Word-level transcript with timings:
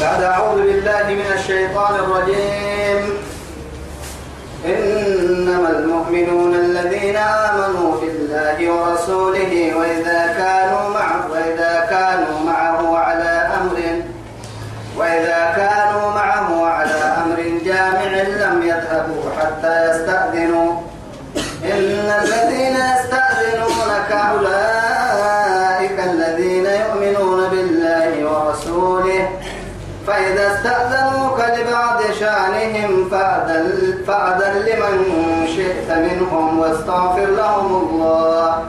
بعد 0.00 0.22
أعوذ 0.22 0.62
بالله 0.62 1.06
من 1.08 1.32
الشيطان 1.38 1.94
الرجيم. 1.94 3.18
إنما 4.64 5.70
المؤمنون 5.70 6.54
الذين 6.54 7.16
آمنوا 7.16 8.00
بالله 8.00 8.72
ورسوله 8.72 9.74
وإذا 9.76 10.34
كانوا 10.38 10.87
فأذن, 34.08 34.54
لمن 34.64 34.96
شئت 35.56 35.90
منهم 35.90 36.58
واستغفر 36.58 37.26
لهم 37.26 37.68
الله. 37.76 38.64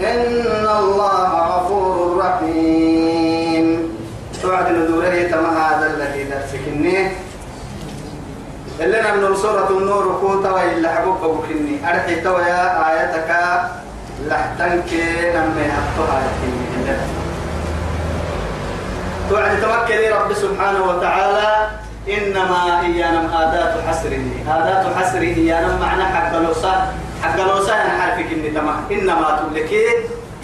إن 0.00 0.66
الله 0.78 1.30
غفور 1.52 2.18
رحيم. 2.18 3.66
توعد 4.42 4.72
ندوره 4.72 5.22
تما 5.30 5.50
هذا 5.62 5.86
الذي 5.94 6.24
درسكني 6.24 7.08
اللي 8.80 9.02
من 9.02 9.36
سورة 9.36 9.68
النور 9.70 10.18
كوتا 10.20 10.50
وإلا 10.50 10.88
حبوك 10.94 11.22
بكني. 11.22 11.78
أرحي 11.90 12.20
تويا 12.20 12.62
آيتك. 12.90 13.30
لحتنك 14.28 14.90
نمي 15.34 15.66
أبطها 15.78 16.22
توعد 19.30 19.60
توكل 19.60 20.02
رب 20.12 20.30
سبحانه 20.34 20.82
وتعالى. 20.90 21.50
إنما 22.08 22.80
إيانا 22.80 23.20
آدات 23.42 23.74
حسر 23.88 24.12
آدات 24.48 24.96
حسر 24.96 25.20
إيانا 25.20 25.76
معنى 25.80 26.04
حق 26.04 26.38
لوسا 26.38 26.92
حق 27.22 27.36
لوسا 27.40 27.74
أنا 27.74 28.02
حرفك 28.02 28.32
إني 28.32 28.50
تما 28.50 28.84
إنما 28.90 29.40
تبلكي 29.40 29.86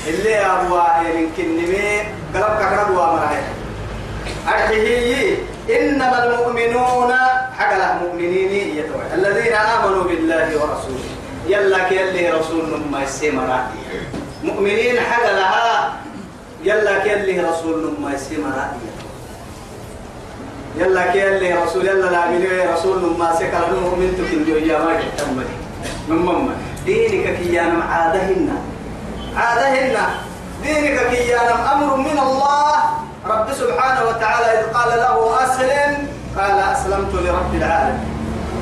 اللي 0.06 0.36
أبوا 0.40 0.82
يمكن 1.18 1.48
نمي 1.56 2.00
قلبك 2.34 2.62
قرب 2.62 2.90
وامره 2.96 3.32
أرحيه 4.48 5.36
إنما 5.70 6.24
المؤمنون. 6.24 7.12
حق 7.58 7.72
المؤمنين 7.72 8.76
يتوى 8.76 9.02
الذين 9.14 9.52
آمنوا 9.52 10.04
بالله 10.04 10.46
ورسوله. 10.56 11.10
يلا 11.48 11.88
كيلي 11.88 12.30
رسول 12.30 12.80
ما 12.92 13.02
يسمى 13.02 13.60
مؤمنين 14.44 15.00
حق 15.00 15.26
لها. 15.32 15.92
يلا 16.64 16.98
كيلي 16.98 17.40
رسول 17.40 17.94
ما 18.02 18.14
يسمى 18.14 18.52
يلا 20.76 21.12
كيلي 21.12 21.54
رسول 21.54 21.86
يلا 21.86 22.10
لا 22.10 22.26
من 22.30 22.42
رسول 22.74 23.18
ما 23.18 23.34
سكر 23.34 23.68
المؤمن 23.68 24.14
تكن 24.18 24.68
يا 24.68 24.78
ما 24.78 25.00
تمني 25.18 25.56
من 26.08 26.16
مم 26.16 26.50
دينك 26.86 27.36
كيانا 27.38 27.84
عادهن 27.84 28.48
عادهن 29.36 29.96
دينك 30.62 30.96
كيانا 31.10 31.72
أمر 31.72 31.96
من 31.96 32.18
الله. 32.18 32.74
رب 33.26 33.52
سبحانه 33.52 34.02
وتعالى 34.08 34.46
إذ 34.60 34.64
قال 34.72 34.90
له 34.98 35.44
أسلم 35.44 36.08
قال 36.38 36.58
أسلمت 36.72 37.14
لرب 37.14 37.54
العالمين. 37.54 38.10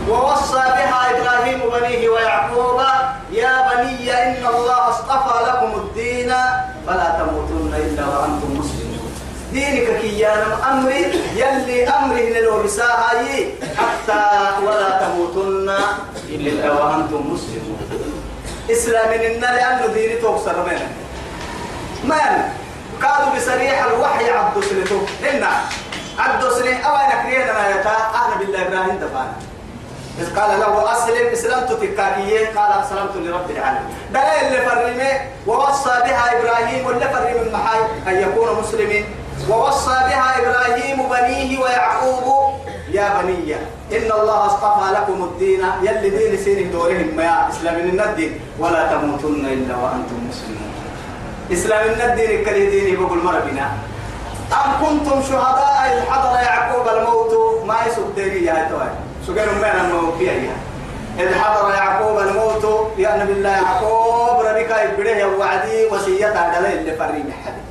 ووصى 0.08 0.64
بها 0.78 1.00
إبراهيم 1.12 1.60
بنيه 1.72 2.08
ويعقوب 2.08 2.80
يا 3.32 3.54
بني 3.68 4.12
إن 4.12 4.46
الله 4.46 4.88
اصطفى 4.88 5.36
لكم 5.48 5.70
الدين 5.80 6.30
فلا 6.86 7.08
تموتن 7.18 7.72
إلا 7.74 8.04
وأنتم 8.06 8.50
مسلمون. 8.60 9.12
دينك 9.52 9.87
كيانا 10.18 10.70
أمري 10.70 11.02
يلي 11.36 11.88
أمره 11.88 12.40
لو 12.40 12.62
بساهاي 12.62 13.54
حتى 13.78 14.22
ولا 14.66 14.90
تموتن. 15.00 15.70
إلا 16.28 16.72
وأنتم 16.72 17.22
مسلمون. 17.32 17.78
إسلام 18.70 19.10
إن 19.12 19.40
لأنه 19.40 19.86
ديني 19.86 20.16
توكسر 20.16 20.66
منه 20.66 20.88
من؟ 22.04 22.34
قالوا 23.02 23.36
بصريح 23.36 23.84
الوحي 23.84 24.30
عبد 24.30 24.64
سنته 24.64 25.00
إن 25.30 25.44
عبد 26.18 26.42
سنة 26.52 26.76
أو 26.86 26.96
أنا 26.96 27.22
كرينا 27.22 27.68
يتا 27.70 27.96
أنا 28.14 28.34
بالله 28.38 28.62
إبراهيم 28.62 28.98
دفانا 28.98 29.32
إذ 30.18 30.36
قال 30.36 30.60
له 30.60 30.92
أسلم 30.92 31.26
إسلمت 31.32 31.72
تكاكية 31.72 32.46
قال 32.56 32.70
أسلمت 32.82 33.16
لرب 33.16 33.50
العالمين. 33.50 33.94
دليل 34.10 34.46
اللي 34.46 34.70
فرمي 34.70 35.10
ووصى 35.46 35.94
بها 36.04 36.40
إبراهيم 36.40 36.86
واللي 36.86 37.08
فرمي 37.08 37.42
المحاي 37.42 37.80
أن 38.08 38.28
يكونوا 38.28 38.60
مسلمين. 38.60 39.04
ووصى 39.50 39.90
بها 40.08 40.28
إبراهيم 40.38 40.98
بنيه 41.10 41.58
ويعقوب 41.58 42.54
يا 42.92 43.22
بني 43.22 43.54
إن 43.92 44.12
الله 44.20 44.46
اصطفى 44.46 44.92
لكم 44.94 45.24
الدين 45.24 45.62
يلي 45.82 46.10
دين 46.10 46.36
سيره 46.44 46.72
دورهم 46.72 47.20
يا 47.20 47.48
إسلام 47.48 47.76
الدين 47.76 48.40
ولا 48.58 48.86
تموتن 48.92 49.46
إلا 49.46 49.74
وأنتم 49.76 50.18
مسلمون. 50.28 50.72
إسلام 51.52 52.10
الدين 52.10 52.44
كله 52.44 52.70
ديني 52.70 52.96
بقول 52.96 53.18
مرة 53.24 53.42
بنا 53.50 53.66
أم 54.52 54.70
كنتم 54.86 55.22
شهداء 55.22 55.78
إذ 55.92 56.10
حضر 56.10 56.34
يعقوب 56.42 56.88
الموت؟ 56.88 57.32
ما 57.66 57.76
يسوق 57.86 58.08
ديني 58.16 58.46
يا 58.46 58.68
توي 58.70 58.90
سجل 59.26 59.46
من 59.54 59.64
الموت 59.84 60.20
يا. 60.20 60.56
إذ 61.18 61.34
حضر 61.34 61.74
يعقوب 61.74 62.18
الموت 62.18 62.64
يا 62.98 63.16
نبي 63.16 63.32
الله 63.32 63.50
يعقوب 63.50 64.40
ربك 64.40 64.70
يبره 64.84 65.38
وعدي 65.38 65.86
وصية 65.86 66.26
على 66.38 66.72
اللي 66.80 66.96
فريم 66.96 67.32
حد 67.44 67.67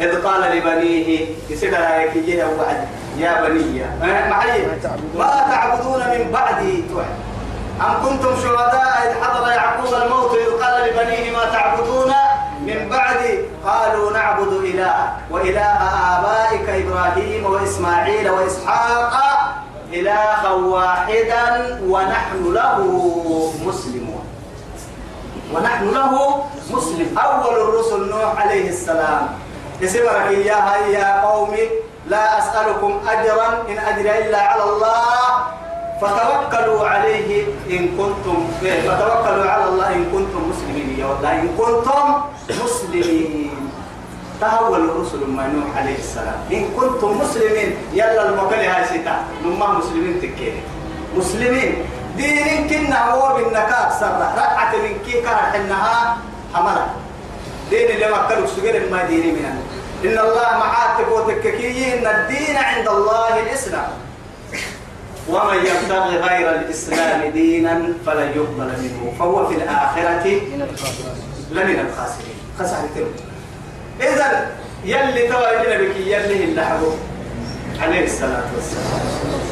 إذ 0.00 0.22
قال 0.26 0.56
لبنيه 0.56 1.26
يسير 1.50 1.76
عليك 1.76 2.16
يا 2.28 2.44
وعد. 2.44 2.88
يا 3.18 3.42
بني 3.42 3.82
معي. 4.30 4.66
ما 5.14 5.30
تعبدون 5.50 6.00
من 6.00 6.30
بعدي 6.32 6.84
أم 7.80 7.94
كنتم 8.06 8.36
شهداء 8.42 8.94
إذ 9.06 9.24
حضر 9.24 9.48
يعقوب 9.48 9.94
الموت 10.02 10.30
إذ 10.34 10.62
قال 10.62 10.88
لبنيه 10.88 11.30
ما 11.30 11.44
تعبدون 11.44 12.12
من 12.66 12.88
بعد 12.90 13.44
قالوا 13.66 14.12
نعبد 14.12 14.52
إله 14.52 15.12
وإله 15.30 15.70
آبائك 16.18 16.68
إبراهيم 16.68 17.46
وإسماعيل 17.46 18.30
وإسحاق 18.30 19.14
إلها 19.92 20.50
واحدا 20.50 21.78
ونحن 21.86 22.52
له 22.52 22.78
مسلمون. 23.66 24.24
ونحن 25.54 25.84
له 25.94 26.44
مسلم. 26.70 27.18
أول 27.18 27.54
الرسل 27.54 28.10
نوح 28.10 28.40
عليه 28.42 28.68
السلام. 28.68 29.43
اسمرك 29.82 30.26
إياها 30.28 30.76
يا 30.86 31.20
قومي 31.26 31.68
لا 32.06 32.38
أسألكم 32.38 33.00
أجرا 33.08 33.48
إن 33.68 33.78
أجري 33.78 34.10
إلا 34.18 34.40
على 34.40 34.62
الله. 34.62 35.04
فتوكلوا 36.00 36.88
عليه 36.88 37.46
إن 37.70 37.88
كنتم 37.98 38.38
فتوكلوا 38.60 39.48
على 39.50 39.64
الله 39.64 39.88
إن 39.88 40.04
كنتم 40.12 40.42
مسلمين. 40.50 40.98
يا 40.98 41.06
والله 41.06 41.32
إن 41.32 41.48
كنتم 41.58 42.02
مسلمين. 42.64 43.70
تهول 44.40 44.90
الرسل 44.90 45.22
ما 45.30 45.46
نوح 45.46 45.70
عليه 45.76 45.98
السلام. 45.98 46.38
إن 46.52 46.68
كنتم 46.76 47.10
مسلمين 47.18 47.76
يلا 47.94 48.28
المكان 48.28 48.62
هاي 48.70 48.84
ستا 48.84 49.14
نما 49.44 49.66
مسلمين 49.78 50.20
تكين 50.20 50.62
مسلمين. 51.16 51.72
دين 52.16 52.68
كنا 52.68 53.10
هو 53.10 53.34
بالنكاك 53.36 53.90
سرة 54.00 54.34
رقعة 54.36 54.72
من 54.76 54.94
كي 55.06 55.22
كان 55.22 55.38
حنها 55.52 56.16
حملة. 56.54 56.86
دين 57.70 57.90
اللي 57.90 58.08
ما 58.10 58.28
كانوا 58.28 58.46
سجل 58.46 58.90
ما 58.90 59.04
ديني 59.04 59.32
منها 59.32 59.56
إن 60.04 60.18
الله 60.18 60.58
معاتك 60.58 61.08
وتككي 61.12 61.94
إن 61.94 62.06
الدين 62.06 62.56
عند 62.56 62.88
الله 62.88 63.40
الإسلام. 63.40 63.88
ومن 65.28 65.56
يبتغي 65.56 66.16
غير 66.16 66.50
الإسلام 66.50 67.30
دينا 67.30 67.92
فلن 68.06 68.32
يقبل 68.36 68.70
منه. 68.82 69.12
فهو 69.18 69.46
في 69.46 69.54
الآخرة 69.54 70.26
لمن 71.50 71.78
الخاسرين. 71.80 72.38
خسرتهم 72.58 73.12
إذا 74.00 74.50
يلي 74.84 75.28
تواجد 75.28 75.80
بك 75.80 75.96
يلي 75.96 76.44
اللحظة. 76.44 76.96
عليه 77.80 78.04
الصلاة 78.04 78.44
والسلام. 78.54 79.00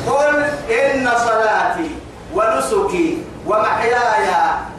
قل 0.06 0.44
إن 0.72 1.10
صلاتي 1.18 1.90
ونسكي 2.34 3.18
ومحياي 3.46 4.28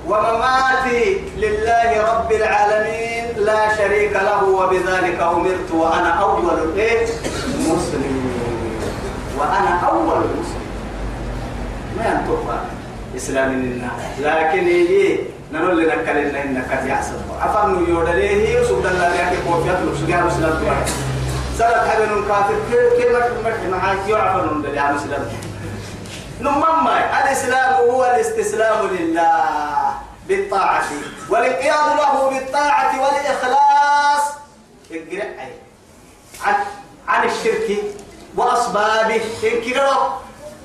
ومماتي 0.08 1.22
لله 1.38 1.90
رب 2.14 2.32
العالمين 2.32 3.26
لا 3.46 3.76
شريك 3.78 4.14
له 4.14 4.44
وبذلك 4.44 5.20
أمرت 5.22 5.72
وأنا 5.74 6.10
أول 6.10 6.60
الإيه 6.64 7.06
مسلم 7.60 8.32
وأنا 9.40 9.80
أول 9.90 10.18
المسلم 10.24 10.64
ما 11.98 12.04
ينطق 12.06 12.56
إسلام 13.16 13.52
لنا 13.54 13.92
لكن 14.20 14.68
يجي 14.68 15.20
نقول 15.54 15.84
لنا 15.84 15.96
كلنا 15.96 16.44
إنك 16.44 16.66
قد 16.72 16.88
يحسن 16.88 17.14
أفهم 17.42 17.86
يودليه 17.90 18.62
وسبحان 18.62 18.96
الله 18.96 19.16
يحكي 19.16 19.36
قوفيات 19.50 19.78
لبسجار 19.82 20.24
مسلم 20.28 20.76
سألت 21.58 21.88
حبن 21.90 22.24
كافر 22.28 22.54
كيف 22.98 23.12
مرح 23.46 23.58
معاك 23.72 23.98
يعفر 24.10 24.54
من 24.54 24.62
دليل 24.62 24.94
مسلم 24.96 25.24
نمم 26.44 26.88
الإسلام 26.88 27.74
هو 27.74 28.06
الاستسلام 28.06 28.88
لله 28.88 29.94
بالطاعة. 30.28 30.84
والانقياد 31.30 31.88
له 31.98 32.30
بالطاعة 32.30 33.02
والإخلاص. 33.02 34.24
اقرأ 34.92 35.30
عن 36.44 36.56
عن 37.08 37.28
الشرك 37.28 37.70
وأسبابه. 38.36 39.22
إن 39.44 39.62
كيرو 39.64 39.92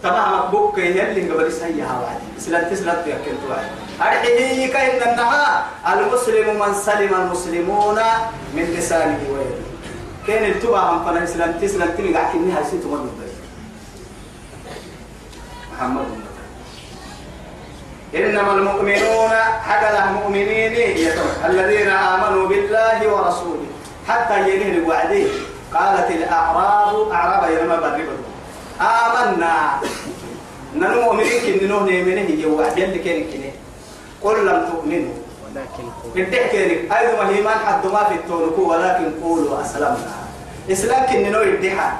تمام. 0.03 0.51
بوك 0.51 0.79
يلي 0.79 1.31
قبل 1.31 1.53
سيها 1.53 2.01
واحد 2.03 2.21
سلام 2.39 2.71
تسلم 2.71 3.03
يا 3.07 3.19
كنت 3.25 3.43
واحد. 3.51 3.71
أرحيه 4.03 4.73
كأن 4.73 5.13
النها 5.13 5.67
المسلم 5.93 6.59
من 6.61 6.75
سلم 6.75 7.15
المسلمون 7.15 7.99
من 8.55 8.63
لسانه 8.63 9.21
ويده. 9.31 9.69
كان 10.27 10.45
التوبة 10.51 10.79
عن 10.79 11.05
فنا 11.05 11.27
سلام 11.27 11.53
تسلم 11.63 11.91
تلقى 11.99 12.25
كأنها 12.33 12.63
سيت 12.63 12.87
مدد 12.87 13.28
محمد. 15.79 16.07
إنما 18.15 18.53
المؤمنون 18.53 19.31
حق 19.63 19.85
المؤمنين 19.89 20.75
الذين 21.45 21.89
آمنوا 21.89 22.49
بالله 22.49 22.99
ورسوله 23.13 23.67
حتى 24.09 24.37
ينهي 24.51 24.81
وعده. 24.81 25.27
قالت 25.75 26.11
الأعراب 26.11 27.11
أعراب 27.13 27.43
يرمى 27.53 27.77
بالربا 27.77 28.17
آمنا. 28.81 29.55
ننو 30.75 31.03
مؤمنين 31.03 31.39
كن 31.47 31.69
نوه 31.69 31.85
نيمنه 31.85 32.27
هي 32.27 32.47
وعد 32.47 32.79
يلي 32.79 32.99
كان 32.99 33.25
كنه. 33.31 33.53
قل 34.23 34.47
لم 34.47 34.59
تؤمنوا. 34.73 35.17
ولكن 35.45 35.85
كنك 36.15 36.55
أيضا 36.99 37.25
ما 37.45 37.55
حد 37.67 37.87
ما 37.87 38.03
في 38.05 38.15
التونكو 38.15 38.63
ولكن 38.71 39.07
قولوا 39.23 39.63
أسلمنا. 39.63 40.15
إسلام 40.71 41.07
كن 41.07 41.33
نوه 41.33 41.47
يدحى 41.47 41.91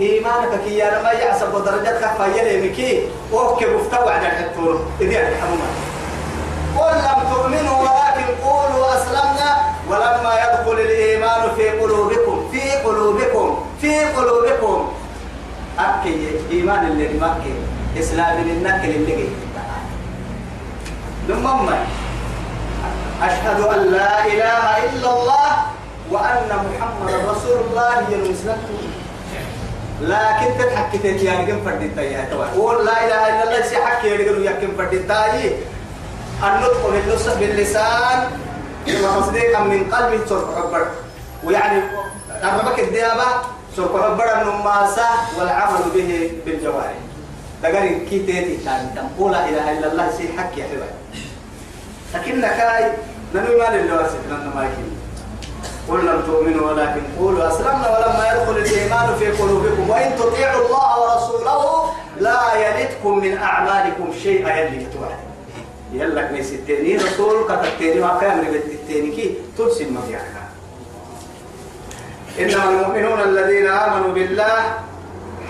إيمانك 0.00 0.60
كي 0.64 0.78
يا 0.78 1.02
ما 1.02 1.12
يعصب 1.12 1.64
درجات 1.64 2.04
خفا 2.04 2.26
يلي 2.26 2.68
مكي 2.68 3.08
وكي 3.32 3.66
بفتوى 3.66 4.12
على 4.12 4.28
الحتور. 4.28 4.86
إذا 5.00 5.28
الحمومة 5.28 5.68
قل 6.78 6.94
لم 6.98 7.18
تؤمنوا 7.34 7.78
ولكن 7.82 8.26
قولوا 8.44 8.94
أسلمنا. 8.94 9.50
ولما 9.90 10.32
يدخل 10.44 10.72
الإيمان 10.72 11.42
في 11.56 11.70
قلوبكم 11.70 12.48
في 12.52 12.70
قلوبكم 12.70 13.66
في 13.80 14.04
قلوبكم. 14.04 14.92
أكي 15.78 16.30
إيمان 16.52 16.86
اللي 16.86 17.08
مكي. 17.20 17.54
إسلام 17.98 18.42
النكل 18.42 18.90
اللي 18.90 19.28
ثم 21.28 21.68
أشهد 23.22 23.60
أن 23.60 23.80
لا 23.92 24.26
إله 24.26 24.64
إلا 24.84 25.10
الله 25.14 25.50
وأن 26.10 26.50
محمد 26.50 27.14
رسول 27.30 27.58
الله 27.70 27.94
ينسلته 28.10 28.80
لكن 30.00 30.58
تتحكي 30.58 30.98
تيجي 30.98 31.24
يعني 31.24 31.46
كم 31.46 31.64
فردين 31.64 31.96
تاي 31.96 32.16
قول 32.56 32.86
لا 32.86 33.06
إله 33.06 33.28
إلا 33.28 33.42
الله 33.44 33.62
سي 33.66 33.76
حكي 33.76 34.08
يا 34.44 34.52
كم 34.52 34.76
فردين 34.78 35.08
تاي. 35.08 35.56
النطق 36.42 36.90
باللسان. 37.40 38.30
وتصديقا 38.88 39.60
من 39.60 39.90
قلب 39.90 40.20
سرق 40.28 40.58
عبر 40.58 40.86
ويعني 41.44 41.82
قربك 42.42 42.78
الديابة 42.80 43.24
سرق 43.76 44.04
عبر 44.04 44.42
النماسة 44.42 45.06
والعمل 45.38 45.82
به 45.94 46.30
بالجوارح. 46.46 46.98
تقري 47.62 47.88
كي 48.10 48.18
تيتي 48.18 48.56
تاني. 48.64 48.88
تقول 48.96 49.32
لا 49.32 49.48
إله 49.48 49.78
إلا 49.78 49.92
الله 49.92 50.10
سي 50.10 50.28
حكي 50.38 50.60
يا 50.60 50.66
حبايبي 50.66 51.04
لكن 52.14 52.40
كاي 52.40 52.92
ننو 53.34 53.58
ما 53.58 53.76
للواسط 53.76 54.22
لنا 54.28 54.52
ما 54.54 54.62
يكين 54.64 54.93
قل 55.88 56.06
لم 56.06 56.22
تؤمنوا 56.26 56.70
ولكن 56.70 57.00
قولوا 57.18 57.48
أسلمنا 57.48 57.88
ولما 57.98 58.32
يدخل 58.32 58.56
الإيمان 58.56 59.14
في 59.18 59.26
قلوبكم 59.30 59.90
وإن 59.90 60.16
تطيعوا 60.18 60.66
الله 60.66 61.00
ورسوله 61.00 61.90
لا 62.20 62.40
يلدكم 62.54 63.18
من 63.18 63.36
أعمالكم 63.38 64.12
شيئا. 64.22 64.56
يلي 64.56 64.86
يلا 65.92 66.22
كنيس 66.22 66.52
التاني 66.52 66.96
رسول 66.96 67.44
كتبتيني 67.48 68.00
وكامل 68.00 68.44
بالتاني 68.44 69.10
كي 69.16 69.34
ترسل 69.58 69.92
مبيعنا 69.92 70.44
إنما 72.40 72.70
المؤمنون 72.70 73.20
الذين 73.20 73.66
آمنوا 73.66 74.14
بالله 74.14 74.62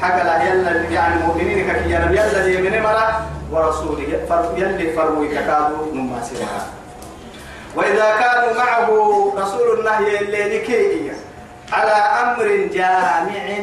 حق 0.03 0.23
لا 0.25 0.43
يلا 0.43 0.71
يعني 0.91 1.21
المؤمنين 1.21 1.73
كي 1.73 1.93
ينبي 1.93 2.15
يلا 2.17 2.61
من 2.71 2.83
مرة 2.83 3.27
ورسوله 3.53 4.03
يلي 4.57 4.93
فروي 4.93 5.29
كادوا 5.29 5.95
نماسرها 5.95 6.67
وإذا 7.77 8.11
كانوا 8.21 8.55
معه 8.65 8.89
رسول 9.37 9.79
الله 9.79 9.99
اللي 10.21 10.59
نكي 10.59 11.13
على 11.73 11.91
أمر 11.91 12.69
جامع 12.75 13.57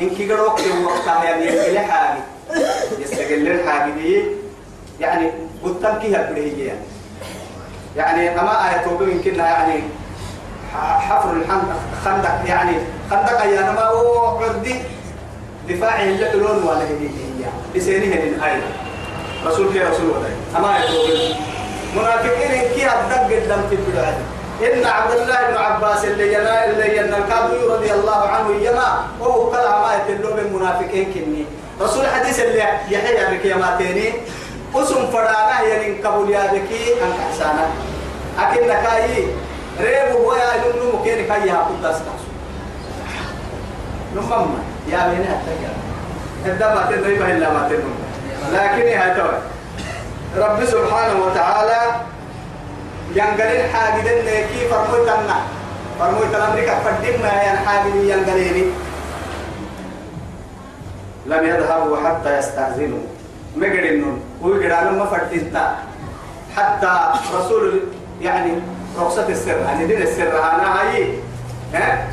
إن 0.00 0.10
كي 0.10 0.32
قروك 0.32 0.60
وقتها 0.84 1.24
يعني 1.24 1.44
يستقل 1.78 2.20
يستقل 2.98 3.48
الحاجة 3.48 3.90
دي. 3.92 4.22
يعني 5.00 5.30
قدام 5.64 5.98
كيها 5.98 6.30
يعني 7.96 8.40
أما 8.40 8.68
آية 8.70 8.84
توبة 8.84 9.04
يمكنها 9.08 9.46
يعني 9.46 9.82
حفر 10.74 11.30
الخندق 11.32 11.80
خندق. 12.04 12.48
يعني 12.48 12.76
خندق 13.10 13.44
يا 13.44 13.60
نما 13.60 13.84
هو 13.84 14.26
عردي 14.38 14.74
دفاعي 15.68 16.08
اللي 16.08 16.30
ولا 16.64 16.82
هي. 16.82 17.48
لسينه 17.74 18.16
للآية. 18.16 18.62
رسول 19.46 19.72
كي 19.72 19.80
رسول 19.80 20.10
ولا 20.10 20.58
أما 20.58 20.76
آية 20.76 20.86
توبة. 20.86 21.51
منافقين 21.96 22.52
كي 22.74 22.86
أدق 22.86 23.26
في 23.68 23.74
البلاد. 23.74 24.14
إن 24.62 24.86
عبد 24.86 25.12
الله 25.12 25.38
بن 25.48 25.56
عباس 25.56 26.04
اللي 26.04 26.34
ينا 26.34 26.64
اللي 26.64 26.96
ينا 26.96 27.18
الكادوي 27.18 27.74
رضي 27.74 27.92
الله 27.92 28.28
عنه 28.28 28.50
يما 28.62 29.04
وهو 29.20 29.50
كلا 29.50 29.78
ما 29.78 29.90
يتلو 29.94 30.34
من 30.34 30.52
منافقين 30.52 31.04
كني. 31.14 31.44
رسول 31.80 32.06
حديث 32.06 32.40
اللي 32.40 32.58
يحيى 32.90 33.38
بك 33.38 33.44
يا 33.44 33.56
ماتيني 33.56 34.12
قسم 34.74 35.06
فرانا 35.12 35.60
يعني 35.60 36.02
قبول 36.02 36.30
يا 36.30 36.46
بكي 36.46 37.02
أنك 37.02 37.18
حسانا. 37.32 37.66
أكيد 38.38 38.62
نكاي 38.62 39.26
ريب 39.80 40.14
ويا 40.24 40.50
لنو 40.62 41.00
مكين 41.00 41.26
كاي 41.26 41.50
هاكو 41.50 41.74
داستا 41.82 42.14
نمم 44.14 44.46
يا 44.88 45.08
بيني 45.08 45.28
أتكلم. 45.34 45.74
هذا 46.44 46.74
ما 46.74 46.82
تنوي 46.90 47.32
إلا 47.32 47.50
ما 47.50 47.68
تنوي 47.68 47.94
لكن 48.52 48.98
هاي 48.98 49.10
رب 50.36 50.64
سبحانه 50.64 51.16
وتعالى 51.26 51.80
ينقل 53.14 53.68
حاجدين 53.72 54.24
كي 54.24 54.68
فرموت 54.70 55.08
لنا. 55.08 55.38
فرموت 55.98 56.34
الأمريكا 56.34 56.74
فدم 56.74 57.22
ما 57.22 57.42
ينحاجد 57.42 57.94
ينقليني. 57.94 58.64
لم 61.26 61.42
يذهبوا 61.44 61.96
حتى 62.08 62.38
يستأذنوا. 62.38 63.04
مقرنون 63.56 64.20
ويقرأ 64.42 64.90
ما 64.90 65.06
فردتا 65.06 65.76
حتى 66.56 66.92
رسول 67.34 67.80
يعني 68.20 68.52
رخصة 68.98 69.28
السر. 69.28 69.58
يعني 69.58 69.86
دين 69.86 70.02
السر 70.02 70.32
أنا 70.38 70.80
هاي. 70.80 71.18
ها؟ 71.74 72.08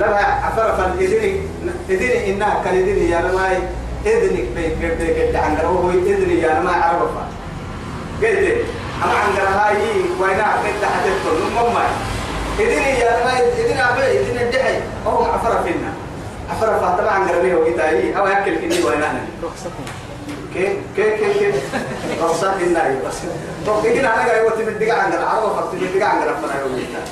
لما 0.00 0.16
عفر 0.16 0.76
فالإذن 0.76 1.46
إذن 1.90 2.10
إنها 2.34 2.62
كالإذن 2.64 2.98
يا 3.12 3.20
لما 3.20 3.58
إذنك 4.06 4.44
بيت 4.56 4.72
بيت 4.78 4.98
بيت 5.16 5.36
عن 5.36 5.56
هو 5.64 5.90
إذني 5.90 6.40
يا 6.42 6.60
لما 6.60 6.70
عرفها 6.72 7.28
قلت 8.22 8.64
أما 9.04 9.14
عن 9.14 9.32
هاي 9.54 9.76
وين 10.20 10.38
تحت 10.82 11.06
الطن 11.06 11.42
مما 11.56 11.84
إذني 12.60 12.98
يا 13.00 13.20
لما 13.20 13.38
إذن 13.38 13.78
أبي 13.80 14.20
إذن 14.20 14.38
الدحي. 14.38 14.74
هو 15.06 15.24
عفر 15.24 15.62
فينا. 15.62 15.92
عفر 16.50 16.66
فاطمة 16.66 17.08
عن 17.10 17.28
قربيه 17.28 17.54
وقتاي 17.54 18.16
أو 18.16 18.26
أكل 18.26 18.56
كني 18.56 18.82
وين 18.84 19.02
أنا 19.02 19.24
كيف 20.54 20.72
كيف 20.96 21.14
كيف 21.20 21.38
كيف؟ 21.38 21.54
رخصة 22.22 22.56
الناي 22.60 22.96
بس 23.06 23.14
طب 23.66 23.84
كده 23.84 24.14
أنا 24.14 24.26
جاي 24.26 24.42
وقت 24.44 24.58
دقة 24.58 24.92
عن 24.92 25.12
العرب 25.12 25.42
وقت 25.44 25.74
من 25.74 25.90
دقة 25.94 26.06
عن 26.08 26.16
ربنا 26.18 26.60
يوميتا 26.60 27.04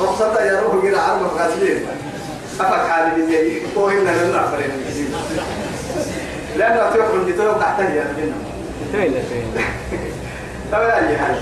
رخصة 0.00 0.40
يا 0.42 0.60
روح 0.60 0.84
كده 0.84 1.00
عرب 1.00 1.30
غازلين 1.38 1.86
أفك 2.60 2.90
حالي 2.90 3.26
زي 3.26 3.58
إن 3.76 4.04
لنا 4.04 4.46
فرين 4.46 4.70
لأنه 6.56 6.90
تقول 6.90 7.24
دي 7.26 7.32
تقول 7.32 7.60
تحتاج 7.60 7.94
يا 7.94 8.02
رجلنا 8.02 8.34
فين 8.92 9.22
فين؟ 9.28 9.54
طبعا 10.72 11.08
أي 11.08 11.18
حاجة 11.18 11.40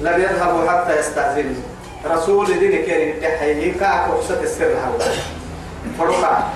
لم 0.00 0.22
يذهبوا 0.22 0.70
حتى 0.70 0.98
يستأذنوا 0.98 1.62
رسول 2.06 2.46
دين 2.46 2.86
كان 2.86 3.22
يحيي 3.22 3.70
كاك 3.70 4.08
رخصة 4.10 4.42
السر 4.42 4.64
هذا. 4.64 5.12
فرقا 5.98 6.52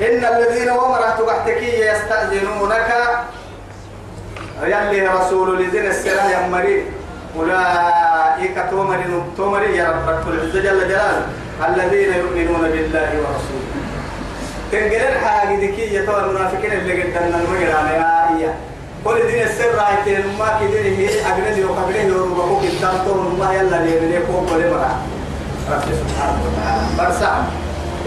إن 0.00 0.24
الذين 0.24 0.70
ومرت 0.70 1.22
تحتكي 1.26 1.80
يستأذنونك. 1.80 2.94
يلي 4.62 5.06
رسول 5.08 5.62
لدين 5.62 5.86
السر 5.86 6.30
يا 6.30 6.48
مريم 6.48 6.84
أولئك 7.36 8.64
تومر 8.70 9.22
تومر 9.36 9.62
يا 9.62 9.88
رب 10.08 10.28
العزة 10.28 10.60
جل 10.60 10.88
جلاله. 10.88 11.26
الذين 11.68 12.12
يؤمنون 12.14 12.70
بالله 12.70 13.10
ورسوله. 13.10 13.65
تنقل 14.72 14.94
الحاجة 14.94 15.54
ذكي 15.54 15.94
يتوى 15.94 16.20
المنافقين 16.20 16.72
اللي 16.72 17.02
قدنا 17.02 17.40
المجر 17.40 17.76
على 17.76 18.06
كل 19.06 19.26
دين 19.26 19.42
السر 19.42 19.74
رايتين 19.74 20.24
ما 20.38 20.58
كدين 20.60 20.94
هي 20.94 21.08
أجنبي 21.08 21.64
وربكو 21.64 22.60
كتاب 22.60 23.04
طول 23.06 23.26
الله 23.26 23.54
يلا 23.54 23.76
ليبني 23.76 24.20
فوق 24.20 24.50
كل 24.50 24.70
مرة 24.70 24.96
رب 25.70 25.82
سبحانه 25.82 26.40
وتعالى 26.46 26.86
برسع 26.98 27.32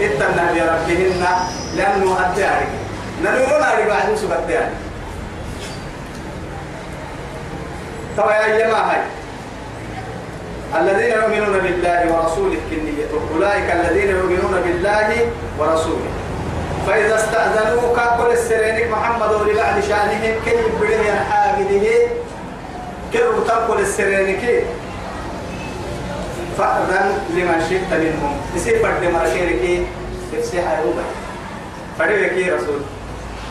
اتنا 0.00 0.52
بربهن 0.52 1.26
لأنه 1.76 2.16
أدعي 2.26 2.66
نلومنا 3.22 3.82
لبعض 3.82 4.16
سبت 4.16 4.50
يعني 4.50 4.74
طبعا 8.16 8.46
يا 8.46 8.66
ما 8.72 8.92
هاي 8.92 9.02
الذين 10.80 11.10
يؤمنون 11.10 11.58
بالله 11.58 12.12
ورسوله 12.12 12.56
كنية 12.70 13.06
أولئك 13.34 13.70
الذين 13.70 14.08
يؤمنون 14.10 14.60
بالله 14.64 15.28
ورسوله 15.58 16.19
فإذا 16.86 17.16
استأذنوك 17.16 17.98
كل 18.18 18.32
السرينك 18.32 18.90
محمد 18.90 19.32
ولبعد 19.32 19.82
شأنهم 19.88 20.34
كي 20.44 20.50
يبريه 20.50 21.12
حاجده 21.12 21.86
كرو 23.12 23.40
تنقل 23.40 23.80
السرينك. 23.80 24.64
فأذن 26.58 27.18
لمن 27.30 27.66
شئت 27.68 27.92
منهم. 27.92 28.40
يصير 28.56 28.82
فرد 28.82 29.04
مرشيرك 29.04 29.86
تفسيح 30.32 30.70
أيوبا 30.70 31.02
فريك 31.98 32.32
يا 32.32 32.54
رسول. 32.56 32.80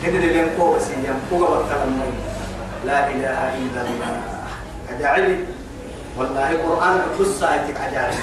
اللي 0.04 0.38
ينقو 0.38 0.78
سيام 0.78 1.18
قوة 1.30 1.58
والكلام 1.58 2.00
لا 2.86 3.08
إله 3.08 3.38
إلا 3.58 3.80
الله. 3.80 4.22
أجعلي 4.90 5.36
والله 6.18 6.50
القرآن 6.50 7.00
قصة 7.18 7.48
أجعلي 7.88 8.16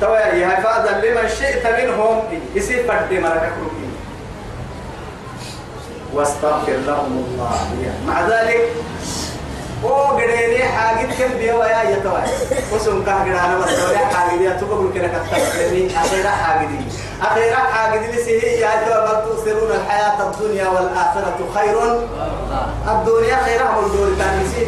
توي 0.00 0.44
هاي 0.44 0.62
فأذن 0.62 1.00
لمن 1.00 1.28
شئت 1.28 1.66
منهم. 1.66 2.22
يصير 2.54 2.84
فرد 2.88 3.12
مرشيرك 3.12 3.52
واستغفر 6.14 6.72
لهم 6.86 7.24
الله. 7.26 7.52
مع 8.06 8.28
ذلك 8.28 8.72
أو 9.84 10.16
غديني 10.16 10.64
حاجت 10.64 11.10
كم 11.18 11.38
بيا 11.38 11.54
ويا 11.54 11.82
يتوى 11.90 12.22
وسم 12.74 13.04
كه 13.04 13.22
غدانا 13.22 13.58
ويا 13.58 13.98
حاجت 13.98 14.40
يا 14.40 14.52
تقول 14.60 14.92
كنا 14.94 15.08
كتبني 15.08 16.00
أخيرا 16.00 16.30
حاجت 16.30 16.70
أخيرا 17.22 17.56
حاجت 17.56 18.14
لسه 18.14 18.30
هي. 18.30 18.60
يا 18.60 18.70
بل 18.86 19.22
تؤثرون 19.24 19.70
الحياة 19.70 20.18
الدنيا 20.30 20.68
والآخرة 20.68 21.38
خير. 21.54 21.76
الدنيا 22.88 23.36
خير 23.44 23.60
من 23.64 23.88
دور 23.92 24.08
كان 24.18 24.42
يسي 24.44 24.64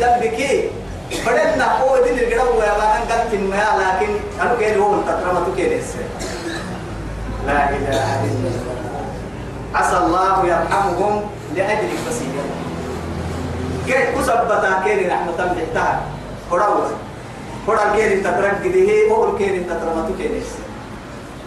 بدلنا 1.11 1.79
هو 1.83 2.05
دين 2.05 2.19
الجو 2.19 2.59
ويا 2.59 2.79
ما 2.79 2.93
قلت 2.95 3.35
ما 3.35 3.57
لكن 3.57 4.13
أنا 4.41 4.55
كان 4.61 4.81
هو 4.81 4.95
التكرمة 4.95 5.57
كده 5.57 5.81
لا 7.47 7.71
إله 7.71 8.25
إلا 8.25 8.49
الله 8.49 8.77
عسى 9.75 9.97
الله 9.97 10.47
يرحمهم 10.47 11.23
لأجل 11.55 11.89
بسيطة 12.09 12.45
كيف 13.87 14.19
كسبتا 14.19 14.83
كيري 14.85 15.09
رحمة 15.09 15.37
بحتها 15.37 16.03
قراوة 16.51 16.91
قرا 17.67 17.97
كيري 17.97 18.21
تترك 18.21 18.61
ديه 18.63 19.11
أول 19.11 19.39
كيري 19.39 19.61
تترمتو 19.61 20.17
كيري 20.19 20.43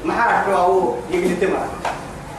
ما 0.05 0.13
حرف 0.13 0.49
هو 0.49 0.93
يجي 1.11 1.35
تما 1.35 1.67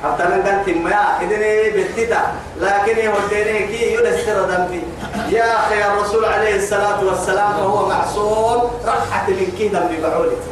حتى 0.04 0.22
لن 0.22 0.42
قلت 0.42 0.76
ما 0.76 1.20
إذن 1.20 1.42
بتتا 1.76 2.22
لكن 2.60 2.98
يوديني 2.98 3.66
كي 3.66 3.94
يدستر 3.94 4.46
ذنبي 4.46 4.82
يا 5.28 5.56
أخي 5.56 5.84
الرسول 5.84 6.24
عليه 6.24 6.56
الصلاة 6.56 7.04
والسلام 7.04 7.58
وهو 7.58 7.88
معصوم 7.88 8.70
رحت 8.84 9.28
من 9.28 9.52
كي 9.58 9.68
ذنبي 9.68 10.02
بعولتي. 10.02 10.50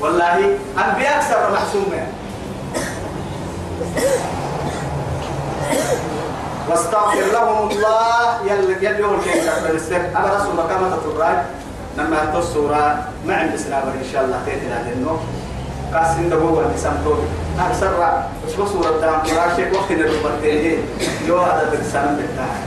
والله 0.00 0.36
أنبياء 0.78 1.16
أكثر 1.16 1.52
محسوم 1.52 1.92
يعني. 1.92 2.12
واستغفر 6.70 7.26
لهم 7.32 7.70
الله. 7.70 8.46
يلي 8.46 8.86
يلي 8.86 9.04
هو 9.04 9.14
السر. 9.74 9.96
أما 10.16 10.36
رسول 10.36 10.56
كما 10.56 10.96
تطرق 10.96 11.44
لما 11.98 12.38
السورة 12.38 13.04
ما 13.26 13.36
عند 13.36 13.56
سنابر 13.56 13.88
إن 13.88 14.06
شاء 14.12 14.24
الله 14.24 14.40
تيتي 14.46 14.66
لأنه 14.66 15.18
قاسم 15.92 16.28
دبوا 16.30 16.62
النسام 16.62 16.96
توبي 17.04 17.26
أكثر 17.58 17.90
بس 18.46 18.52
سورة 18.72 19.00
دام. 19.00 19.20
مراشق 19.20 19.68
وقت 19.74 19.92
نربطيه 19.92 20.78
يو 21.26 21.38
هذا 21.38 21.68
الرسالة 21.72 22.16
بتاعه. 22.16 22.62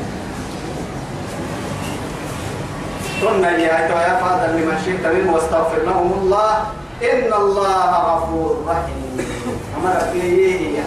قلنا 3.21 3.51
يا 3.51 3.77
يا 3.89 4.19
فاضل 4.21 4.51
لمن 4.55 4.77
شئت. 4.85 5.05
منه 5.05 5.33
واستغفر 5.33 5.81
لهم 5.85 6.13
الله. 6.21 6.53
إن 7.03 7.33
الله 7.33 7.91
غفور 8.07 8.63
رحيم. 8.67 9.27
أمر 9.77 9.99
فيه 10.13 10.83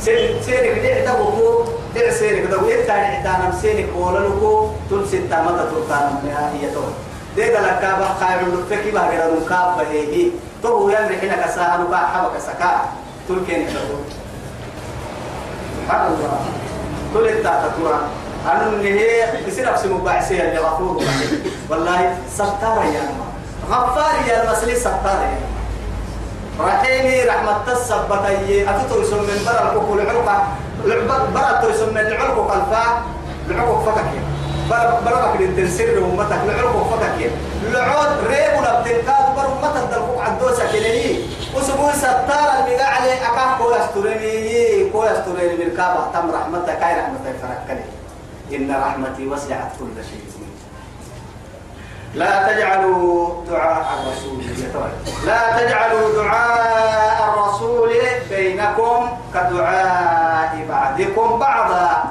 سير 0.00 0.42
سيرك 0.42 0.78
دع 0.84 1.12
دبوكو 1.12 1.64
دع 1.94 2.10
سيرك 2.10 2.44
دبو. 2.50 2.66
يتا 2.68 2.92
عدانا 2.92 3.52
سيرك 3.62 3.88
ولا 3.96 4.18
لكو 4.18 4.68
تل 4.90 5.08
ستة 5.08 5.42
مدى 5.42 5.64
تلقانا 5.70 6.20
منها 6.24 6.52
هي 6.52 6.70
تو. 6.74 6.82
دي 7.36 7.42
دلك 7.42 7.78
كابا 7.82 8.08
خير 8.20 8.40
لفكي 8.48 8.90
بها 8.90 9.10
غير 9.10 9.40
مكابا 9.40 9.82
هي. 9.90 10.30
تو 10.62 10.88
يمري 10.90 11.18
حينك 11.20 11.46
ساها 11.54 11.78
لكا 11.84 11.96
حبك 11.96 12.38
سكا 12.40 12.70
تل 13.28 13.44
كيني 13.46 13.64
دبو 13.64 13.96
سبحان 15.76 16.06
الله. 16.06 16.40
تل 17.14 17.26
التا 17.28 17.52
تطورا 17.68 18.00
أنا 18.46 18.68
من 18.70 18.84
هي 18.84 19.26
بسير 19.46 19.70
أفسي 19.74 19.88
مباعسية 19.88 20.42
اللي 20.42 20.58
غفور 20.58 21.02
والله 21.70 22.16
ستار 22.34 22.84
يا 22.94 23.02
غفار 23.70 24.14
يا 24.28 24.42
المسلي 24.44 24.74
ستار 24.76 25.20
يا 25.22 25.38
رحيمي 26.60 27.22
رحمة 27.24 27.52
تسبتي 27.66 28.70
أتتو 28.70 29.00
يسمى 29.00 29.20
من 29.20 29.42
برا 29.46 29.68
الكوكو 29.68 29.94
العرقة 29.94 30.46
برا 31.34 31.60
تو 31.62 31.68
يسمى 31.68 32.00
العرقة 32.00 32.42
قلفا 32.42 33.02
العرقة 33.50 33.82
فكك 33.84 34.04
برا 34.70 35.00
برا 35.04 35.34
بك 35.34 35.56
تنسر 35.56 35.98
أمتك 35.98 36.40
العرقة 36.44 36.84
فكك 36.90 37.30
العود 37.70 38.10
ريب 38.26 38.52
ونبتنكاد 38.58 39.24
برا 39.36 39.46
أمتك 39.46 39.84
دلقوك 39.90 40.20
عدوسة 40.22 40.72
كنيني. 40.72 41.18
وسبوي 41.56 41.92
ستار 41.92 42.48
المقا 42.58 42.84
عليه 42.84 43.12
أكاه 43.12 43.58
كو 43.58 43.70
يستريني 43.70 44.90
كو 44.90 45.04
يستريني 45.04 45.56
بالكابة 45.56 46.00
تم 46.14 46.30
رحمتك 46.30 46.78
كاي 46.78 46.94
رحمتك 47.00 47.34
فركني. 47.42 47.84
إن 48.56 48.70
رحمتي 48.70 49.26
وسعت 49.26 49.72
كل 49.78 50.04
شيء. 50.10 50.30
لا 52.14 52.52
تجعلوا 52.52 53.44
دعاء 53.50 53.86
الرسول. 54.02 54.44
لا 55.26 55.40
تجعلوا 55.58 56.22
دعاء 56.22 57.34
الرسول 57.34 57.92
بينكم 58.30 59.08
كدعاء 59.34 60.66
بعضكم 60.68 61.38
بعضا. 61.38 62.04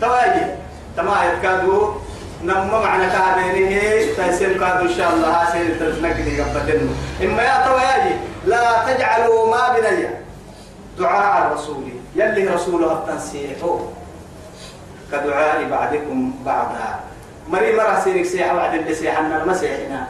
تواجه 0.00 0.46
تما 0.96 1.24
يكادوا 1.24 1.94
نما 2.42 2.78
معنى 2.80 3.06
كابينه 3.06 3.80
تيسير 4.16 4.58
كادوا 4.58 4.88
إن 4.88 4.94
شاء 4.94 5.12
الله 5.12 5.28
هاسير 5.28 5.78
تنقلي 5.78 6.40
قبتنه. 6.40 6.94
إما 7.22 7.42
يا 7.42 7.66
تواجه 7.66 8.16
لا 8.46 8.94
تجعلوا 8.94 9.50
ما 9.50 9.78
بني. 9.78 10.08
دعاء 10.98 11.46
الرسول 11.46 11.84
يلي 12.16 12.48
رسوله 12.48 12.92
التنسيحه 12.92 13.80
كدعاء 15.12 15.64
بعضكم 15.70 16.32
بعضا. 16.46 17.00
مري 17.48 17.76
مرة 17.76 18.00
سيرك 18.04 18.24
سيحة 18.24 18.56
وعد 18.56 18.74
اللي 18.74 18.94
سيحنا 18.94 19.44
ما 19.44 19.54
سيحنا. 19.54 20.06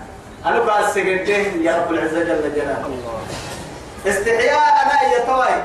أنا 0.46 0.58
قاعد 0.58 0.84
سجنته 0.92 1.62
يا 1.62 1.76
رب 1.76 1.92
العزة 1.92 2.24
جل 2.24 2.54
جلاله. 2.54 2.98
استحياء 4.06 4.62
أنا 4.82 5.02
يا 5.12 5.24
توي 5.26 5.62